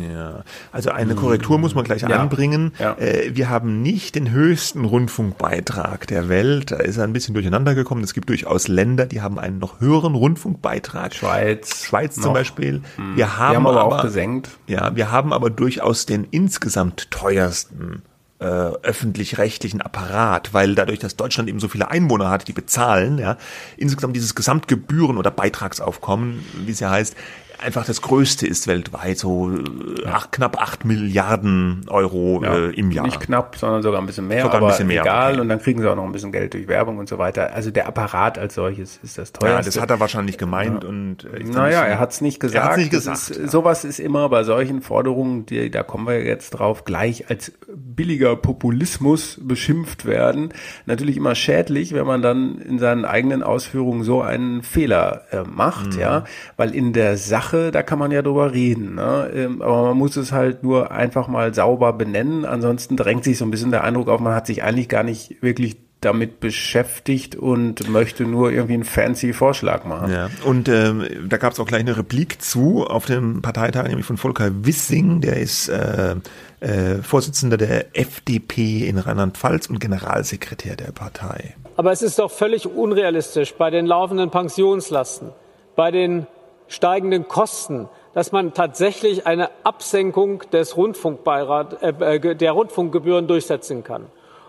[0.08, 2.08] Ja, also eine Korrektur muss man gleich ja.
[2.08, 2.72] anbringen.
[2.78, 2.96] Ja.
[2.96, 6.70] Äh, wir haben nicht den höchsten Rundfunkbeitrag der Welt.
[6.70, 8.04] Da ist er ein bisschen durcheinander gekommen.
[8.04, 11.14] Es gibt durchaus Länder, die haben einen noch höheren Rundfunkbeitrag.
[11.14, 11.86] Schweiz.
[11.86, 12.82] Schweiz zum Beispiel.
[12.96, 13.16] Hm.
[13.16, 14.50] Wir haben, haben aber, aber auch gesenkt.
[14.68, 18.02] Ja, wir haben aber durchaus den insgesamt teuersten
[18.44, 18.46] äh,
[18.82, 23.38] öffentlich-rechtlichen Apparat, weil dadurch, dass Deutschland eben so viele Einwohner hat, die bezahlen, ja,
[23.78, 27.16] insgesamt dieses Gesamtgebühren- oder Beitragsaufkommen, wie es ja heißt,
[27.62, 32.90] einfach das größte ist weltweit, so äh, acht, knapp acht Milliarden Euro ja, äh, im
[32.90, 33.04] Jahr.
[33.06, 35.32] Nicht knapp, sondern sogar ein bisschen mehr, sogar ein bisschen mehr, egal.
[35.32, 35.40] Okay.
[35.40, 37.52] Und dann kriegen sie auch noch ein bisschen Geld durch Werbung und so weiter.
[37.52, 39.56] Also der Apparat als solches ist das teuerste.
[39.56, 40.82] Ja, das hat er wahrscheinlich gemeint.
[40.84, 40.88] Ja.
[40.88, 42.64] und äh, Naja, er hat es nicht gesagt.
[42.64, 43.30] Er hat's nicht gesagt.
[43.30, 43.48] Ist, ja.
[43.48, 48.36] Sowas ist immer bei solchen Forderungen, die, da kommen wir jetzt drauf, gleich als billiger
[48.36, 50.52] Populismus beschimpft werden.
[50.86, 55.94] Natürlich immer schädlich, wenn man dann in seinen eigenen Ausführungen so einen Fehler äh, macht,
[55.94, 56.00] mhm.
[56.00, 56.24] ja,
[56.56, 58.94] weil in der Sache Sache, da kann man ja drüber reden.
[58.94, 59.30] Ne?
[59.34, 62.44] Ähm, aber man muss es halt nur einfach mal sauber benennen.
[62.44, 65.42] Ansonsten drängt sich so ein bisschen der Eindruck auf, man hat sich eigentlich gar nicht
[65.42, 70.12] wirklich damit beschäftigt und möchte nur irgendwie einen fancy Vorschlag machen.
[70.12, 74.04] Ja, und ähm, da gab es auch gleich eine Replik zu auf dem Parteitag, nämlich
[74.04, 76.16] von Volker Wissing, der ist äh,
[76.60, 81.54] äh, Vorsitzender der FDP in Rheinland-Pfalz und Generalsekretär der Partei.
[81.76, 85.30] Aber es ist doch völlig unrealistisch bei den laufenden Pensionslasten,
[85.74, 86.26] bei den
[86.68, 94.06] steigenden Kosten, dass man tatsächlich eine Absenkung des Rundfunkbeirat, äh, äh, der Rundfunkgebühren durchsetzen kann.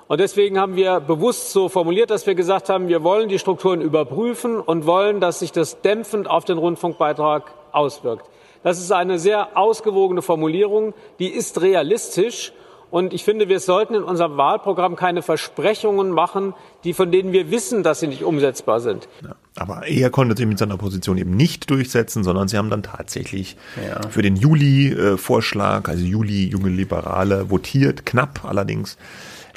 [0.08, 3.82] Und deswegen haben wir bewusst so formuliert, dass wir gesagt haben, wir wollen die Strukturen
[3.82, 8.30] überprüfen und wollen, dass sich das dämpfend auf den Rundfunkbeitrag auswirkt.
[8.62, 12.54] Das ist eine sehr ausgewogene Formulierung, die ist realistisch
[12.92, 16.54] und ich finde, wir sollten in unserem Wahlprogramm keine Versprechungen machen,
[16.84, 19.10] die von denen wir wissen, dass sie nicht umsetzbar sind.
[19.24, 22.84] Ja, aber er konnte sich mit seiner Position eben nicht durchsetzen, sondern sie haben dann
[22.84, 23.56] tatsächlich
[23.88, 24.08] ja.
[24.10, 28.98] für den Juli-Vorschlag, also Juli junge Liberale, votiert, knapp allerdings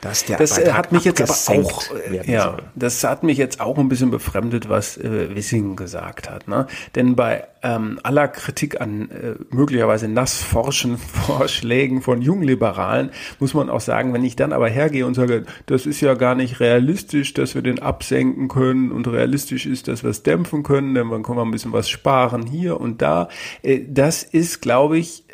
[0.01, 2.63] dass der das äh, Beitrag hat mich jetzt aber auch äh, ja, soll.
[2.75, 6.67] das hat mich jetzt auch ein bisschen befremdet, was äh, Wissing gesagt hat, ne?
[6.95, 13.81] Denn bei ähm, aller Kritik an äh, möglicherweise nassforschen Vorschlägen von Jungliberalen muss man auch
[13.81, 17.55] sagen, wenn ich dann aber hergehe und sage, das ist ja gar nicht realistisch, dass
[17.55, 21.39] wir den absenken können und realistisch ist, dass wir es dämpfen können, denn dann können
[21.39, 23.29] wir ein bisschen was sparen hier und da.
[23.63, 25.25] Äh, das ist, glaube ich,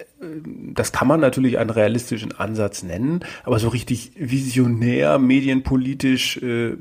[0.72, 6.76] das kann man natürlich einen realistischen Ansatz nennen, aber so richtig visionär, medienpolitisch, äh,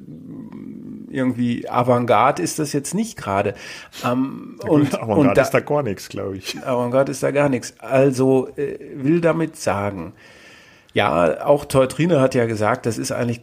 [1.09, 3.53] irgendwie Avantgarde ist das jetzt nicht gerade.
[4.03, 6.57] Ähm, und Avantgarde und da, ist da gar nichts, glaube ich.
[6.65, 7.75] Avantgarde ist da gar nichts.
[7.79, 10.13] Also äh, will damit sagen,
[10.93, 13.41] ja, auch Teutrine hat ja gesagt, das ist eigentlich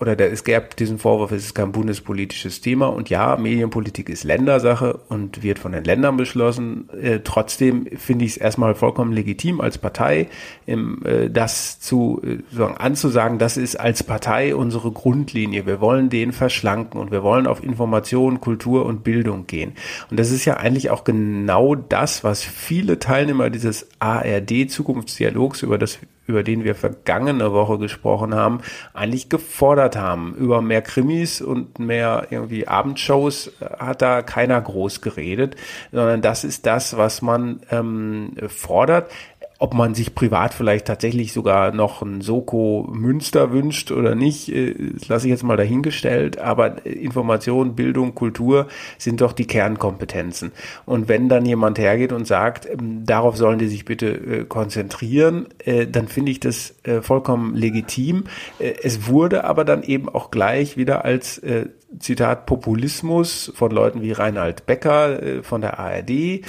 [0.00, 2.86] oder der, es gab diesen Vorwurf, es ist kein bundespolitisches Thema.
[2.86, 6.88] Und ja, Medienpolitik ist Ländersache und wird von den Ländern beschlossen.
[6.90, 10.28] Äh, trotzdem finde ich es erstmal vollkommen legitim als Partei,
[10.68, 15.66] ähm, äh, das zu äh, sagen, anzusagen, das ist als Partei unsere Grundlinie.
[15.66, 19.72] Wir wollen den verschlanken und wir wollen auf Information, Kultur und Bildung gehen.
[20.10, 25.98] Und das ist ja eigentlich auch genau das, was viele Teilnehmer dieses ARD-Zukunftsdialogs, über das
[26.28, 28.60] über den wir vergangene Woche gesprochen haben,
[28.92, 30.34] eigentlich gefordert haben.
[30.34, 35.56] Über mehr Krimis und mehr irgendwie Abendshows äh, hat da keiner groß geredet,
[35.92, 39.10] sondern das ist das, was man ähm, fordert.
[39.60, 44.74] Ob man sich privat vielleicht tatsächlich sogar noch ein Soko Münster wünscht oder nicht, äh,
[45.08, 46.38] lasse ich jetzt mal dahingestellt.
[46.38, 50.52] Aber Information, Bildung, Kultur sind doch die Kernkompetenzen.
[50.86, 55.48] Und wenn dann jemand hergeht und sagt, ähm, darauf sollen die sich bitte äh, konzentrieren,
[55.64, 58.24] äh, dann finde ich das äh, vollkommen legitim.
[58.60, 61.66] Äh, es wurde aber dann eben auch gleich wieder als äh,
[61.98, 66.42] Zitat Populismus von Leuten wie Reinhard Becker äh, von der ARD ähm,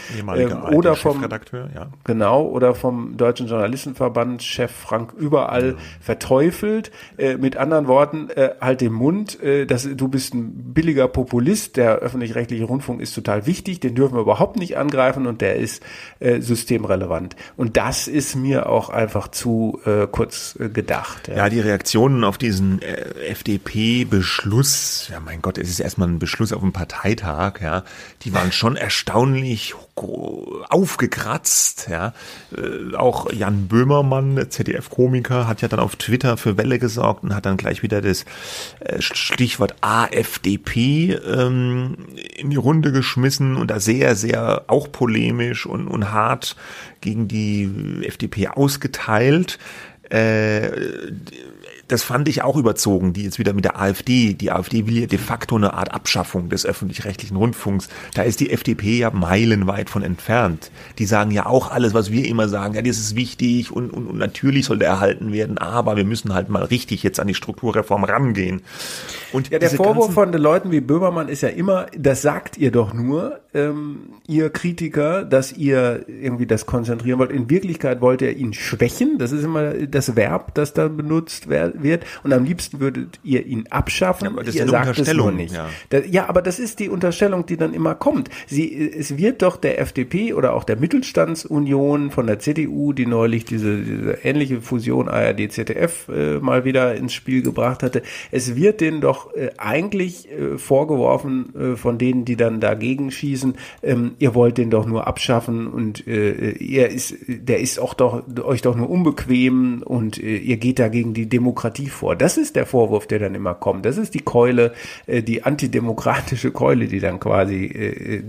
[0.74, 1.88] oder vom ja.
[2.04, 5.76] genau oder vom Deutschen Journalistenverband Chef Frank überall ja.
[6.02, 6.92] verteufelt.
[7.18, 11.78] Äh, mit anderen Worten, äh, halt den Mund, äh, dass du bist ein billiger Populist.
[11.78, 15.82] Der öffentlich-rechtliche Rundfunk ist total wichtig, den dürfen wir überhaupt nicht angreifen und der ist
[16.20, 17.38] äh, systemrelevant.
[17.56, 21.30] Und das ist mir auch einfach zu äh, kurz gedacht.
[21.30, 21.36] Ja.
[21.36, 21.50] ja.
[21.50, 26.62] die Reaktionen auf diesen äh, FDP-Beschluss, ja, mein Gott, es ist erstmal ein Beschluss auf
[26.62, 27.84] dem Parteitag, ja,
[28.24, 32.14] die waren schon erstaunlich aufgekratzt, ja.
[32.58, 37.46] Äh, auch Jan Böhmermann, ZDF-Komiker, hat ja dann auf Twitter für Welle gesorgt und hat
[37.46, 38.26] dann gleich wieder das
[38.80, 45.88] äh, Stichwort AfDP ähm, in die Runde geschmissen und da sehr, sehr auch polemisch und,
[45.88, 46.56] und hart
[47.02, 49.60] gegen die FDP ausgeteilt.
[50.10, 50.72] Äh,
[51.90, 54.34] das fand ich auch überzogen, die jetzt wieder mit der AfD.
[54.34, 57.90] Die AfD will ja de facto eine Art Abschaffung des öffentlich-rechtlichen Rundfunks.
[58.14, 60.72] Da ist die FDP ja meilenweit von entfernt.
[61.00, 62.76] Die sagen ja auch alles, was wir immer sagen.
[62.76, 66.34] Ja, das ist wichtig und, und, und natürlich soll der erhalten werden, aber wir müssen
[66.34, 68.62] halt mal richtig jetzt an die Strukturreform rangehen.
[69.34, 72.72] Und ja, der Vorwurf von den Leuten wie Böhmermann ist ja immer, das sagt ihr
[72.72, 77.32] doch nur, ähm, ihr Kritiker, dass ihr irgendwie das konzentrieren wollt.
[77.32, 79.18] In Wirklichkeit wollt ihr ihn schwächen.
[79.18, 83.46] Das ist immer das Verb, das da benutzt wird wird und am liebsten würdet ihr
[83.46, 84.26] ihn abschaffen.
[84.26, 85.36] Ja, aber das ihr ist eine Unterstellung.
[85.36, 85.54] nicht.
[85.54, 85.70] Ja.
[85.90, 88.30] Das, ja, aber das ist die Unterstellung, die dann immer kommt.
[88.48, 93.46] Sie, es wird doch der FDP oder auch der Mittelstandsunion von der CDU, die neulich
[93.46, 99.02] diese, diese ähnliche Fusion ARD-ZDF äh, mal wieder ins Spiel gebracht hatte, es wird denen
[99.02, 103.39] doch äh, eigentlich äh, vorgeworfen äh, von denen, die dann dagegen schießen,
[103.84, 108.24] ähm, ihr wollt den doch nur abschaffen und äh, ihr ist, der ist auch doch
[108.44, 112.16] euch doch nur unbequem und äh, ihr geht dagegen die Demokratie vor.
[112.16, 113.86] Das ist der Vorwurf, der dann immer kommt.
[113.86, 114.74] Das ist die Keule,
[115.08, 118.24] äh, die antidemokratische Keule, die dann quasi äh,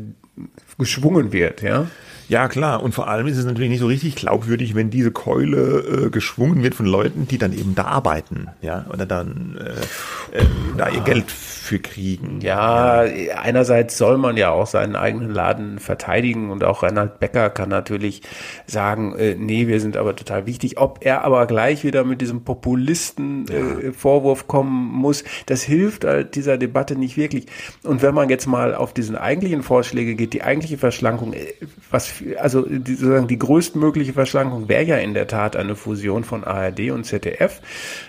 [0.78, 1.86] geschwungen wird, ja.
[2.30, 2.80] Ja, klar.
[2.80, 6.62] Und vor allem ist es natürlich nicht so richtig glaubwürdig, wenn diese Keule äh, geschwungen
[6.62, 10.45] wird von Leuten, die dann eben da arbeiten, ja, oder dann äh, äh,
[10.76, 12.41] da ihr Geld für kriegen.
[12.41, 13.01] Ja,
[13.36, 18.22] einerseits soll man ja auch seinen eigenen Laden verteidigen und auch Reinhard Becker kann natürlich
[18.64, 20.78] sagen, äh, nee, wir sind aber total wichtig.
[20.78, 26.59] Ob er aber gleich wieder mit diesem Populisten-Vorwurf äh, kommen muss, das hilft halt dieser
[26.59, 27.47] Debatte nicht wirklich.
[27.82, 31.53] Und wenn man jetzt mal auf diesen eigentlichen Vorschläge geht, die eigentliche Verschlankung, äh,
[31.91, 36.45] was also die, sozusagen die größtmögliche Verschlankung wäre ja in der Tat eine Fusion von
[36.45, 37.61] ARD und ZDF.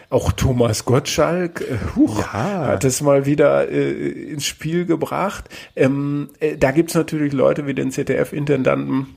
[0.09, 2.67] Auch Thomas Gottschalk äh, huch, ja.
[2.67, 3.91] hat es mal wieder äh,
[4.31, 5.49] ins Spiel gebracht.
[5.75, 9.07] Ähm, äh, da gibt's natürlich Leute wie den ZDF-Intendanten,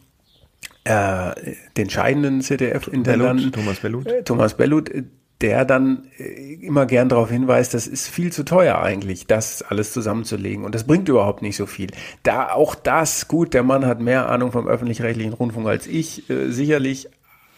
[0.84, 1.32] äh,
[1.76, 4.06] den scheidenden ZDF-Intendanten Thomas Bellut.
[4.06, 5.04] Äh, Thomas Bellut, äh,
[5.40, 9.92] der dann äh, immer gern darauf hinweist, das ist viel zu teuer eigentlich, das alles
[9.92, 11.90] zusammenzulegen und das bringt überhaupt nicht so viel.
[12.22, 16.50] Da auch das, gut, der Mann hat mehr Ahnung vom öffentlich-rechtlichen Rundfunk als ich, äh,
[16.50, 17.08] sicherlich,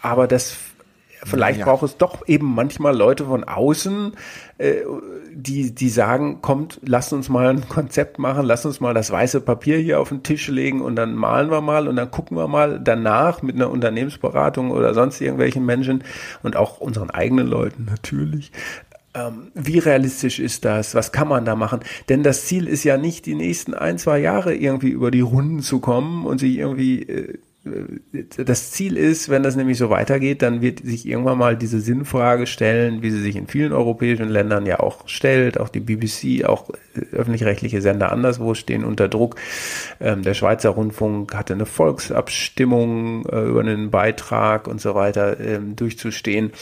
[0.01, 0.57] aber das
[1.25, 1.65] Vielleicht ja.
[1.65, 4.13] braucht es doch eben manchmal Leute von außen,
[4.59, 4.75] äh,
[5.33, 9.41] die, die sagen, kommt, lasst uns mal ein Konzept machen, lasst uns mal das weiße
[9.41, 12.49] Papier hier auf den Tisch legen und dann malen wir mal und dann gucken wir
[12.49, 16.05] mal danach mit einer Unternehmensberatung oder sonst irgendwelchen Menschen
[16.43, 18.53] und auch unseren eigenen Leuten natürlich,
[19.17, 20.95] ähm, wie realistisch ist das?
[20.95, 21.81] Was kann man da machen?
[22.09, 25.61] Denn das Ziel ist ja nicht, die nächsten ein, zwei Jahre irgendwie über die Runden
[25.61, 27.39] zu kommen und sich irgendwie äh,
[28.37, 32.47] das Ziel ist, wenn das nämlich so weitergeht, dann wird sich irgendwann mal diese Sinnfrage
[32.47, 35.59] stellen, wie sie sich in vielen europäischen Ländern ja auch stellt.
[35.59, 39.37] Auch die BBC, auch äh, öffentlich-rechtliche Sender anderswo stehen unter Druck.
[40.01, 45.77] Ähm, der Schweizer Rundfunk hatte eine Volksabstimmung äh, über einen Beitrag und so weiter ähm,
[45.77, 46.53] durchzustehen.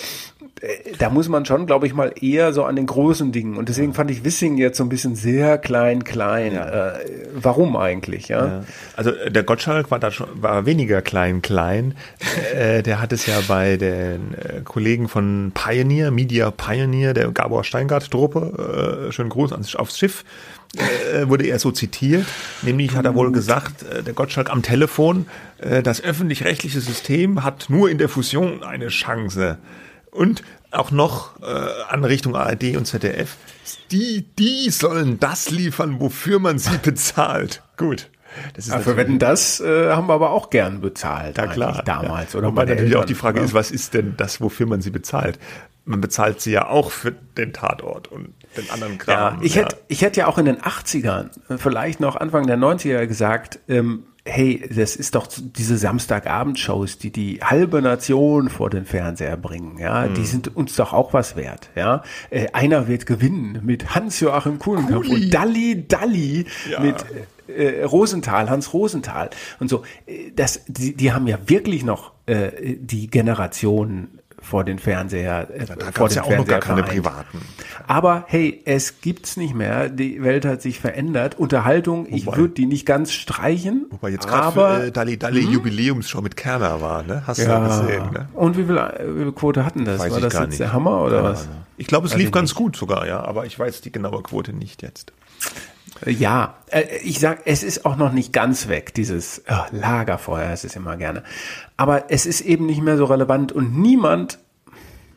[0.64, 3.56] Äh, da muss man schon, glaube ich, mal eher so an den großen Dingen.
[3.56, 6.54] Und deswegen fand ich Wissing jetzt so ein bisschen sehr klein, klein.
[6.54, 6.94] Ja.
[6.94, 7.04] Äh,
[7.34, 8.28] warum eigentlich?
[8.28, 8.46] Ja?
[8.46, 8.64] ja?
[8.96, 11.94] Also äh, der Gottschalk war da schon, war weniger klein, klein.
[12.54, 17.64] äh, der hat es ja bei den äh, Kollegen von Pioneer, Media Pioneer, der Gabor
[17.64, 20.24] Steingart-Truppe, äh, schönen Gruß ans, aufs Schiff,
[20.76, 22.24] äh, wurde er so zitiert.
[22.62, 25.26] Nämlich hat er wohl gesagt, der Gottschalk am Telefon,
[25.58, 29.58] das öffentlich-rechtliche System hat nur in der Fusion eine Chance
[30.14, 31.44] und auch noch äh,
[31.88, 33.36] an Richtung ARD und ZDF.
[33.90, 37.62] Die, die sollen das liefern, wofür man sie bezahlt.
[37.76, 38.10] Gut.
[38.54, 41.38] Das ist Aber für Wetten, das äh, haben wir aber auch gern bezahlt.
[41.38, 41.82] Ja, klar.
[41.84, 42.32] Damals.
[42.32, 42.40] Ja.
[42.40, 43.44] Oder Wobei natürlich auch Eltern, die Frage ja.
[43.44, 45.38] ist, was ist denn das, wofür man sie bezahlt?
[45.84, 49.36] Man bezahlt sie ja auch für den Tatort und den anderen Kram.
[49.36, 52.56] Ja, ich hätte, ich hätte ja auch in den 80ern, äh, vielleicht noch Anfang der
[52.56, 58.86] 90er gesagt, ähm, hey, das ist doch diese Samstagabendshows, die die halbe Nation vor den
[58.86, 60.14] Fernseher bringen, ja, Mhm.
[60.14, 62.02] die sind uns doch auch was wert, ja.
[62.30, 65.24] Äh, einer wird gewinnen mit Hans-Joachim Kuhlenkampf Kuli.
[65.26, 66.80] und Dalli Dalli Ja.
[66.80, 67.04] mit
[67.48, 69.28] äh, Rosenthal, Hans Rosenthal
[69.60, 69.82] und so.
[70.06, 74.08] Äh, Das, die, die haben ja wirklich noch äh, die Generation
[74.44, 77.38] vor den Fernseher, äh, Da vor gab es ja auch noch gar keine privaten.
[77.86, 79.88] Aber hey, es gibt's nicht mehr.
[79.88, 81.38] Die Welt hat sich verändert.
[81.38, 83.86] Unterhaltung, ich Wobei- würde die nicht ganz streichen.
[83.90, 87.22] Wobei jetzt gerade äh, Dalli Dalli Jubiläumsshow mit Kerner war, ne?
[87.26, 87.80] Hast du ja ja.
[87.82, 88.28] gesehen, ne?
[88.34, 89.98] Und wie viel, wie viel Quote hatten das?
[90.00, 90.60] Weiß War ich das gar jetzt nicht.
[90.60, 91.48] der Hammer oder Keine was?
[91.76, 92.56] Ich glaube, es Weiß lief ich ganz nicht.
[92.56, 95.12] gut sogar, ja, aber ich weiß die genaue Quote nicht jetzt.
[96.06, 100.64] Ja, äh, ich sag, es ist auch noch nicht ganz weg, dieses äh, Lagerfeuer, es
[100.64, 101.22] ist immer gerne.
[101.76, 104.38] Aber es ist eben nicht mehr so relevant und niemand,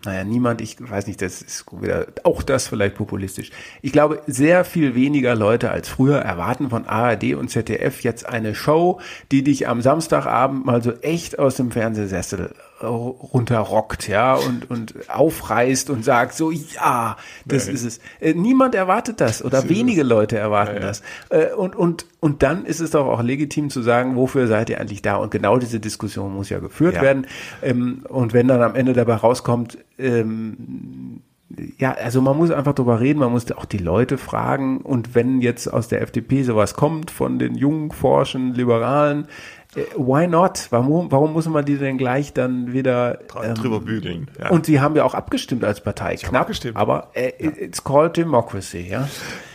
[0.06, 3.52] naja, niemand, ich weiß nicht, das ist wieder, auch das vielleicht populistisch.
[3.82, 8.56] Ich glaube, sehr viel weniger Leute als früher erwarten von ARD und ZDF jetzt eine
[8.56, 12.54] Show, die dich am Samstagabend mal so echt aus dem Fernsehsessel
[12.84, 17.74] runterrockt, ja, und, und aufreißt und sagt so, ja, das Nee.
[17.74, 18.00] ist es.
[18.20, 21.02] Äh, Niemand erwartet das oder wenige Leute erwarten das.
[21.30, 24.80] Äh, Und, und, und dann ist es doch auch legitim zu sagen, wofür seid ihr
[24.80, 25.16] eigentlich da?
[25.18, 27.02] Und genau diese Diskussion muss ja geführt Ja.
[27.02, 27.28] werden.
[27.62, 31.22] Ähm, Und wenn dann am Ende dabei rauskommt, ähm,
[31.78, 35.40] ja, also man muss einfach drüber reden, man muss auch die Leute fragen und wenn
[35.42, 39.28] jetzt aus der FDP sowas kommt von den jungen, forschen, Liberalen,
[39.96, 40.68] why not?
[40.70, 44.50] Warum, warum muss man die denn gleich dann wieder Dra- drüber bügeln, ja.
[44.50, 46.78] Und sie haben ja auch abgestimmt als Partei, knapp, abgestimmt.
[46.78, 49.08] aber äh, it's called democracy, ja.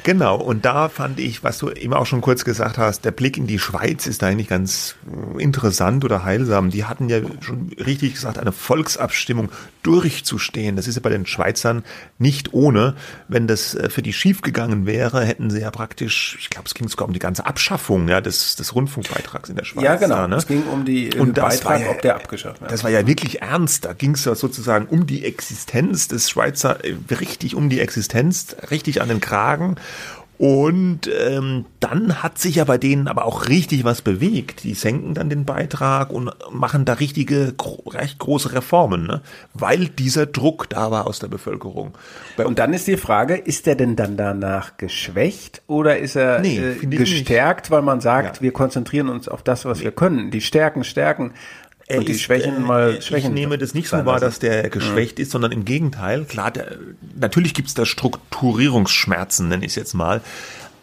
[0.05, 3.37] Genau, und da fand ich, was du eben auch schon kurz gesagt hast, der Blick
[3.37, 4.97] in die Schweiz ist eigentlich ganz
[5.37, 6.71] äh, interessant oder heilsam.
[6.71, 9.51] Die hatten ja schon richtig gesagt, eine Volksabstimmung
[9.85, 10.77] durchzustehen.
[10.77, 11.85] Das ist ja bei den Schweizern
[12.19, 12.95] nicht ohne.
[13.29, 16.75] Wenn das äh, für die schief gegangen wäre, hätten sie ja praktisch, ich glaube, es
[16.75, 19.85] ging sogar um die ganze Abschaffung ja, des, des Rundfunkbeitrags in der Schweiz.
[19.85, 20.17] Ja, genau.
[20.17, 20.37] Da, ne?
[20.37, 22.73] Es ging um die äh, Und Beitrag, ja- ob der abgeschafft wird.
[22.73, 23.85] Das war ja wirklich ernst.
[23.85, 26.79] Da ging es ja sozusagen um die Existenz des Schweizer,
[27.11, 29.77] richtig um die Existenz, richtig an den Kragen.
[30.43, 34.65] Und ähm, dann hat sich ja bei denen aber auch richtig was bewegt.
[34.65, 39.21] Die senken dann den Beitrag und machen da richtige, gro recht große Reformen, ne?
[39.55, 41.95] weil dieser Druck da war aus der Bevölkerung.
[42.37, 46.41] Bei Und dann ist die Frage, ist er denn dann danach geschwächt oder ist er
[46.41, 48.43] Nee, äh, gestärkt, weil man sagt, Ja.
[48.43, 50.33] wir konzentrieren uns auf das, was wir können.
[50.33, 51.35] Die Stärken stärken
[51.87, 53.31] Er und die ist, Schwächen äh, mal schwächen.
[53.31, 56.25] Ich nehme das nicht so wahr, dass der geschwächt ist, sondern im Gegenteil.
[56.25, 56.77] Klar, der,
[57.15, 60.21] natürlich gibt es da Strukturierungsschmerzen, nenne ich es jetzt mal.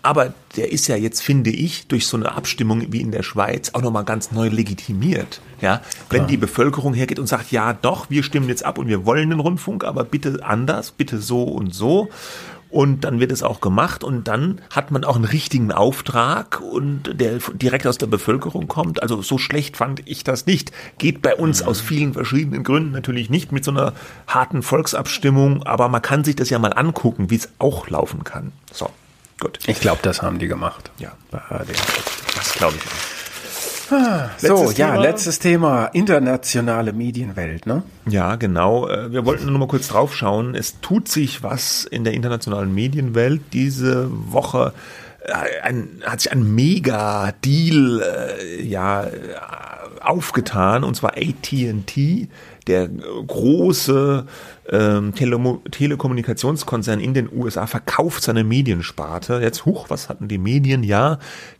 [0.01, 3.71] Aber der ist ja jetzt, finde ich, durch so eine Abstimmung wie in der Schweiz
[3.73, 5.41] auch nochmal ganz neu legitimiert.
[5.59, 9.05] Ja, wenn die Bevölkerung hergeht und sagt, ja doch, wir stimmen jetzt ab und wir
[9.05, 12.09] wollen den Rundfunk, aber bitte anders, bitte so und so.
[12.69, 17.19] Und dann wird es auch gemacht und dann hat man auch einen richtigen Auftrag und
[17.19, 19.01] der direkt aus der Bevölkerung kommt.
[19.01, 20.71] Also so schlecht fand ich das nicht.
[20.99, 23.93] Geht bei uns aus vielen verschiedenen Gründen natürlich nicht mit so einer
[24.27, 28.51] harten Volksabstimmung, aber man kann sich das ja mal angucken, wie es auch laufen kann.
[28.71, 28.89] So,
[29.39, 29.57] gut.
[29.65, 30.91] Ich glaube, das haben die gemacht.
[30.99, 31.13] Ja.
[31.31, 33.18] Das glaube ich.
[34.37, 35.01] So, Letztes ja, Thema.
[35.01, 37.83] letztes Thema, internationale Medienwelt, ne?
[38.07, 38.87] Ja, genau.
[38.87, 40.55] Äh, Wir wollten nur mal kurz drauf schauen.
[40.55, 43.41] Es tut sich was in der internationalen Medienwelt.
[43.53, 44.73] Diese Woche
[45.25, 45.33] äh,
[45.63, 49.07] ein, hat sich ein Mega-Deal äh, ja,
[50.01, 52.27] aufgetan, und zwar AT&T,
[52.67, 54.25] der große
[54.69, 59.39] ähm, Telemo Telekommunikationskonzern in den USA, verkauft seine Mediensparte.
[59.41, 60.83] Jetzt, huch, was hatten die Medien?
[60.83, 61.19] Ja,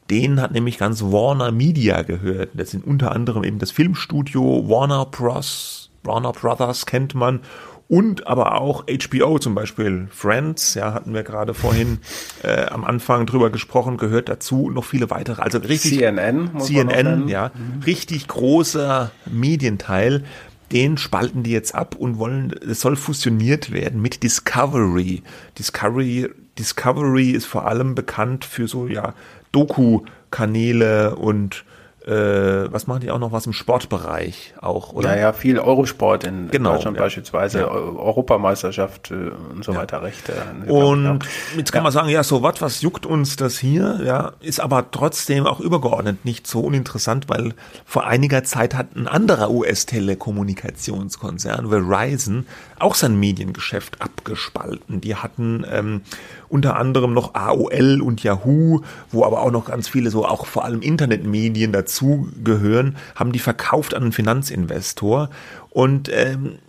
[0.09, 2.49] den hat nämlich ganz Warner Media gehört.
[2.53, 5.91] Das sind unter anderem eben das Filmstudio Warner Bros.
[6.03, 7.41] Warner Brothers kennt man
[7.89, 11.97] und aber auch HBO zum Beispiel Friends, ja, hatten wir gerade vorhin
[12.43, 15.41] äh, am Anfang drüber gesprochen, gehört dazu und noch viele weitere.
[15.41, 17.51] Also richtig CNN CNN, ja,
[17.87, 20.23] richtig großer Medienteil.
[20.71, 25.23] Den spalten die jetzt ab und wollen, es soll fusioniert werden mit Discovery.
[25.57, 29.13] Discovery, Discovery ist vor allem bekannt für so ja
[29.51, 31.65] Doku-Kanäle und
[32.09, 35.15] äh, was machen die auch noch was im Sportbereich auch, oder?
[35.15, 37.03] Ja, ja, viel Eurosport in Genau, Deutschland ja.
[37.03, 40.33] beispielsweise, Eu- Europameisterschaft äh, und so weiter, Rechte.
[40.67, 41.19] Und
[41.55, 43.99] jetzt kann man sagen, ja, so was, was juckt uns das hier?
[44.03, 47.53] Ja, ist aber trotzdem auch übergeordnet nicht so uninteressant, weil
[47.85, 52.47] vor einiger Zeit hat ein anderer US-Telekommunikationskonzern, Verizon,
[52.81, 55.01] auch sein Mediengeschäft abgespalten.
[55.01, 56.01] Die hatten ähm,
[56.47, 60.65] unter anderem noch AOL und Yahoo, wo aber auch noch ganz viele so auch vor
[60.65, 65.29] allem Internetmedien dazugehören, haben die verkauft an einen Finanzinvestor
[65.69, 66.59] und ähm,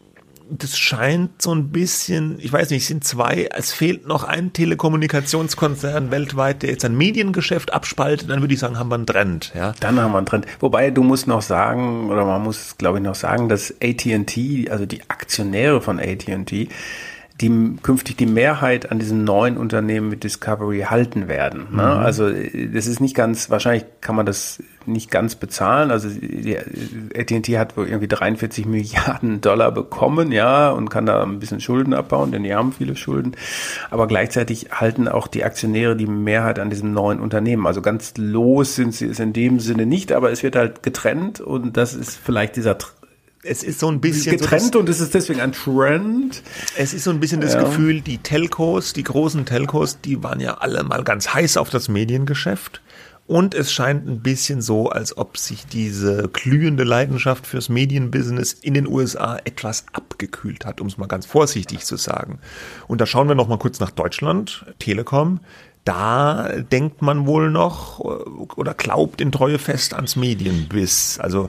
[0.51, 4.53] das scheint so ein bisschen, ich weiß nicht, es sind zwei, es fehlt noch ein
[4.53, 9.53] Telekommunikationskonzern weltweit, der jetzt ein Mediengeschäft abspaltet, dann würde ich sagen, haben wir einen Trend,
[9.55, 9.75] ja.
[9.81, 10.47] Dann haben wir einen Trend.
[10.59, 14.87] Wobei du musst noch sagen, oder man muss, glaube ich, noch sagen, dass AT&T, also
[14.87, 16.69] die Aktionäre von AT&T,
[17.41, 21.69] die künftig die Mehrheit an diesem neuen Unternehmen mit Discovery halten werden.
[21.73, 21.83] Ne?
[21.83, 25.91] Also äh, das ist nicht ganz, wahrscheinlich kann man das nicht ganz bezahlen.
[25.91, 31.39] Also die AT&T hat wohl irgendwie 43 Milliarden Dollar bekommen, ja, und kann da ein
[31.39, 33.33] bisschen Schulden abbauen, denn die haben viele Schulden.
[33.91, 37.67] Aber gleichzeitig halten auch die Aktionäre die Mehrheit an diesem neuen Unternehmen.
[37.67, 41.41] Also ganz los sind sie es in dem Sinne nicht, aber es wird halt getrennt
[41.41, 42.77] und das ist vielleicht dieser
[43.43, 46.43] Es ist so ein bisschen so getrennt und es ist deswegen ein Trend.
[46.77, 47.63] Es ist so ein bisschen das Ja.
[47.63, 51.89] Gefühl, die Telcos, die großen Telcos, die waren ja alle mal ganz heiß auf das
[51.89, 52.83] Mediengeschäft.
[53.27, 58.75] Und es scheint ein bisschen so, als ob sich diese glühende Leidenschaft fürs Medienbusiness in
[58.75, 62.41] den USA etwas abgekühlt hat, um es mal ganz vorsichtig zu sagen.
[62.89, 65.39] Und da schauen wir noch mal kurz nach Deutschland, Telekom.
[65.85, 68.05] Da denkt man wohl noch äh,
[68.57, 71.19] oder glaubt in Treue fest ans Medienbiss.
[71.21, 71.49] Also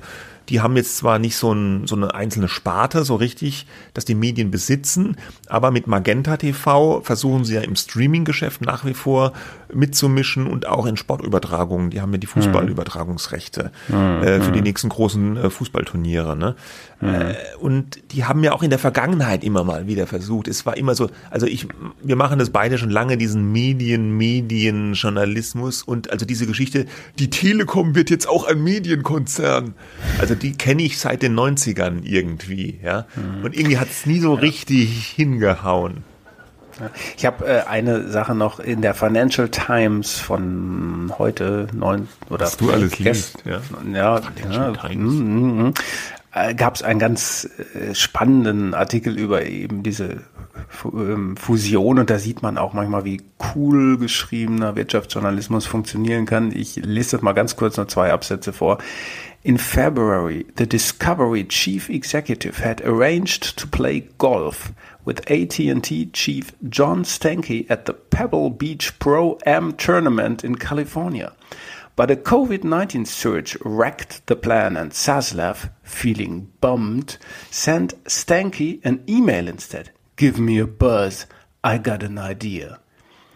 [0.51, 4.15] die haben jetzt zwar nicht so, ein, so eine einzelne Sparte so richtig, dass die
[4.15, 5.15] Medien besitzen,
[5.47, 9.31] aber mit Magenta TV versuchen sie ja im Streaming-Geschäft nach wie vor
[9.73, 11.89] mitzumischen und auch in Sportübertragungen.
[11.89, 16.35] Die haben ja die Fußballübertragungsrechte äh, für die nächsten großen äh, Fußballturniere.
[16.35, 16.55] Ne?
[17.01, 20.47] Äh, und die haben ja auch in der Vergangenheit immer mal wieder versucht.
[20.47, 21.67] Es war immer so, also ich,
[22.03, 26.85] wir machen das beide schon lange, diesen Medien, Medienjournalismus und also diese Geschichte,
[27.17, 29.73] die Telekom wird jetzt auch ein Medienkonzern.
[30.19, 33.05] Also die kenne ich seit den 90ern irgendwie, ja.
[33.43, 36.03] Und irgendwie hat es nie so richtig hingehauen.
[37.17, 42.57] Ich habe äh, eine Sache noch in der Financial Times von heute neun oder Was
[42.57, 43.61] du alles liest, ja.
[43.93, 45.13] ja, Financial ja Times.
[45.13, 45.73] mm, mm, mm.
[46.33, 50.21] Äh, gab es einen ganz äh, spannenden Artikel über eben diese
[50.85, 53.21] ähm, Fusion und da sieht man auch manchmal, wie
[53.53, 56.53] cool geschriebener Wirtschaftsjournalismus funktionieren kann.
[56.55, 58.77] Ich lese das mal ganz kurz noch zwei Absätze vor.
[59.43, 64.71] In February, the Discovery chief executive had arranged to play golf
[65.03, 71.33] with AT&T chief John Stanky at the Pebble Beach Pro Am tournament in California.
[71.95, 77.17] But a COVID-19 surge wrecked the plan and Zaslav, feeling bummed,
[77.49, 79.89] sent Stanky an email instead.
[80.17, 81.25] Give me a buzz.
[81.63, 82.79] I got an idea.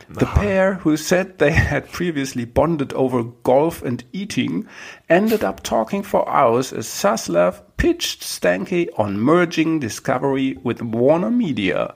[0.10, 4.68] The pair, who said they had previously bonded over golf and eating,
[5.10, 11.96] ended up talking for hours as Saslav pitched Stanky on merging Discovery with Warner Media.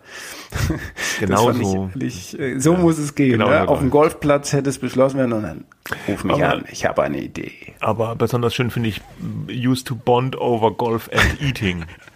[1.20, 1.90] Genau so.
[2.00, 3.32] Ich, ich, äh, so muss es gehen.
[3.34, 3.68] Genau ne?
[3.68, 3.90] Auf dem.
[3.90, 5.66] Golfplatz hätte es beschlossen werden und dann
[6.08, 7.52] ruf mich Aber- an, ich habe eine Idee.
[7.82, 9.02] Aber besonders schön finde ich
[9.50, 11.86] used to bond over golf and eating.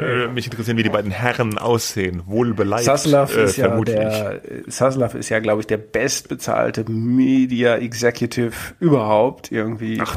[0.00, 2.22] äh, mich interessieren, wie die beiden Herren aussehen.
[2.26, 3.96] Wohlbeleibt, Saslav äh, ist ja vermutlich.
[3.96, 9.52] der, Saslav ist ja, glaube ich, der bestbezahlte Media Executive überhaupt.
[9.52, 10.14] Irgendwie Ach,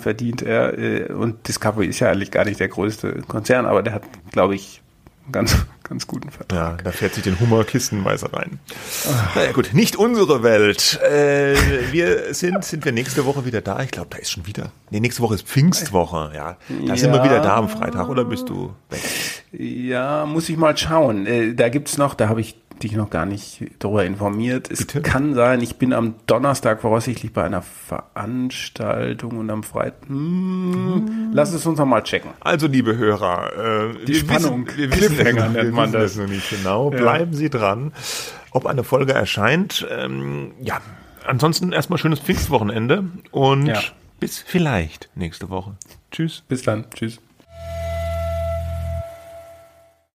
[0.00, 0.78] verdient er.
[0.78, 4.54] äh, Und Discovery ist ja eigentlich gar nicht der größte Konzern, aber der hat, glaube
[4.54, 4.82] ich,
[5.32, 5.56] ganz,
[5.88, 6.78] ganz guten Vertrag.
[6.78, 8.60] Ja, da fährt sich den Hummer kistenweise rein.
[9.34, 11.00] Naja gut, nicht unsere Welt.
[11.02, 11.54] Äh,
[11.92, 13.80] wir sind, sind wir nächste Woche wieder da?
[13.82, 14.70] Ich glaube, da ist schon wieder.
[14.90, 16.56] Nee, nächste Woche ist Pfingstwoche, ja.
[16.86, 17.24] Da sind wir Ja.
[17.24, 19.00] wieder da am Freitag, oder bist du weg?
[19.52, 21.26] Ja, muss ich mal schauen.
[21.26, 24.70] Äh, Da gibt's noch, da habe ich dich noch gar nicht darüber informiert.
[24.70, 25.02] Es Bitte?
[25.02, 30.08] kann sein, ich bin am Donnerstag voraussichtlich bei einer Veranstaltung und am Freitag.
[30.08, 32.30] Hm, Lass es uns noch mal checken.
[32.40, 34.66] Also, liebe Hörer, äh, Die wir Spannung.
[34.66, 36.16] wissen, wir wissen, Cliffhanger nennt man das.
[36.16, 36.90] noch nicht genau.
[36.90, 37.92] Bleiben Sie dran,
[38.50, 39.86] ob eine Folge erscheint.
[39.90, 40.80] Ähm, ja,
[41.26, 43.80] ansonsten erstmal schönes Pfingstwochenende und Ja.
[44.20, 45.76] bis vielleicht nächste Woche.
[46.10, 46.42] Tschüss.
[46.48, 46.86] Bis dann.
[46.94, 47.18] Tschüss.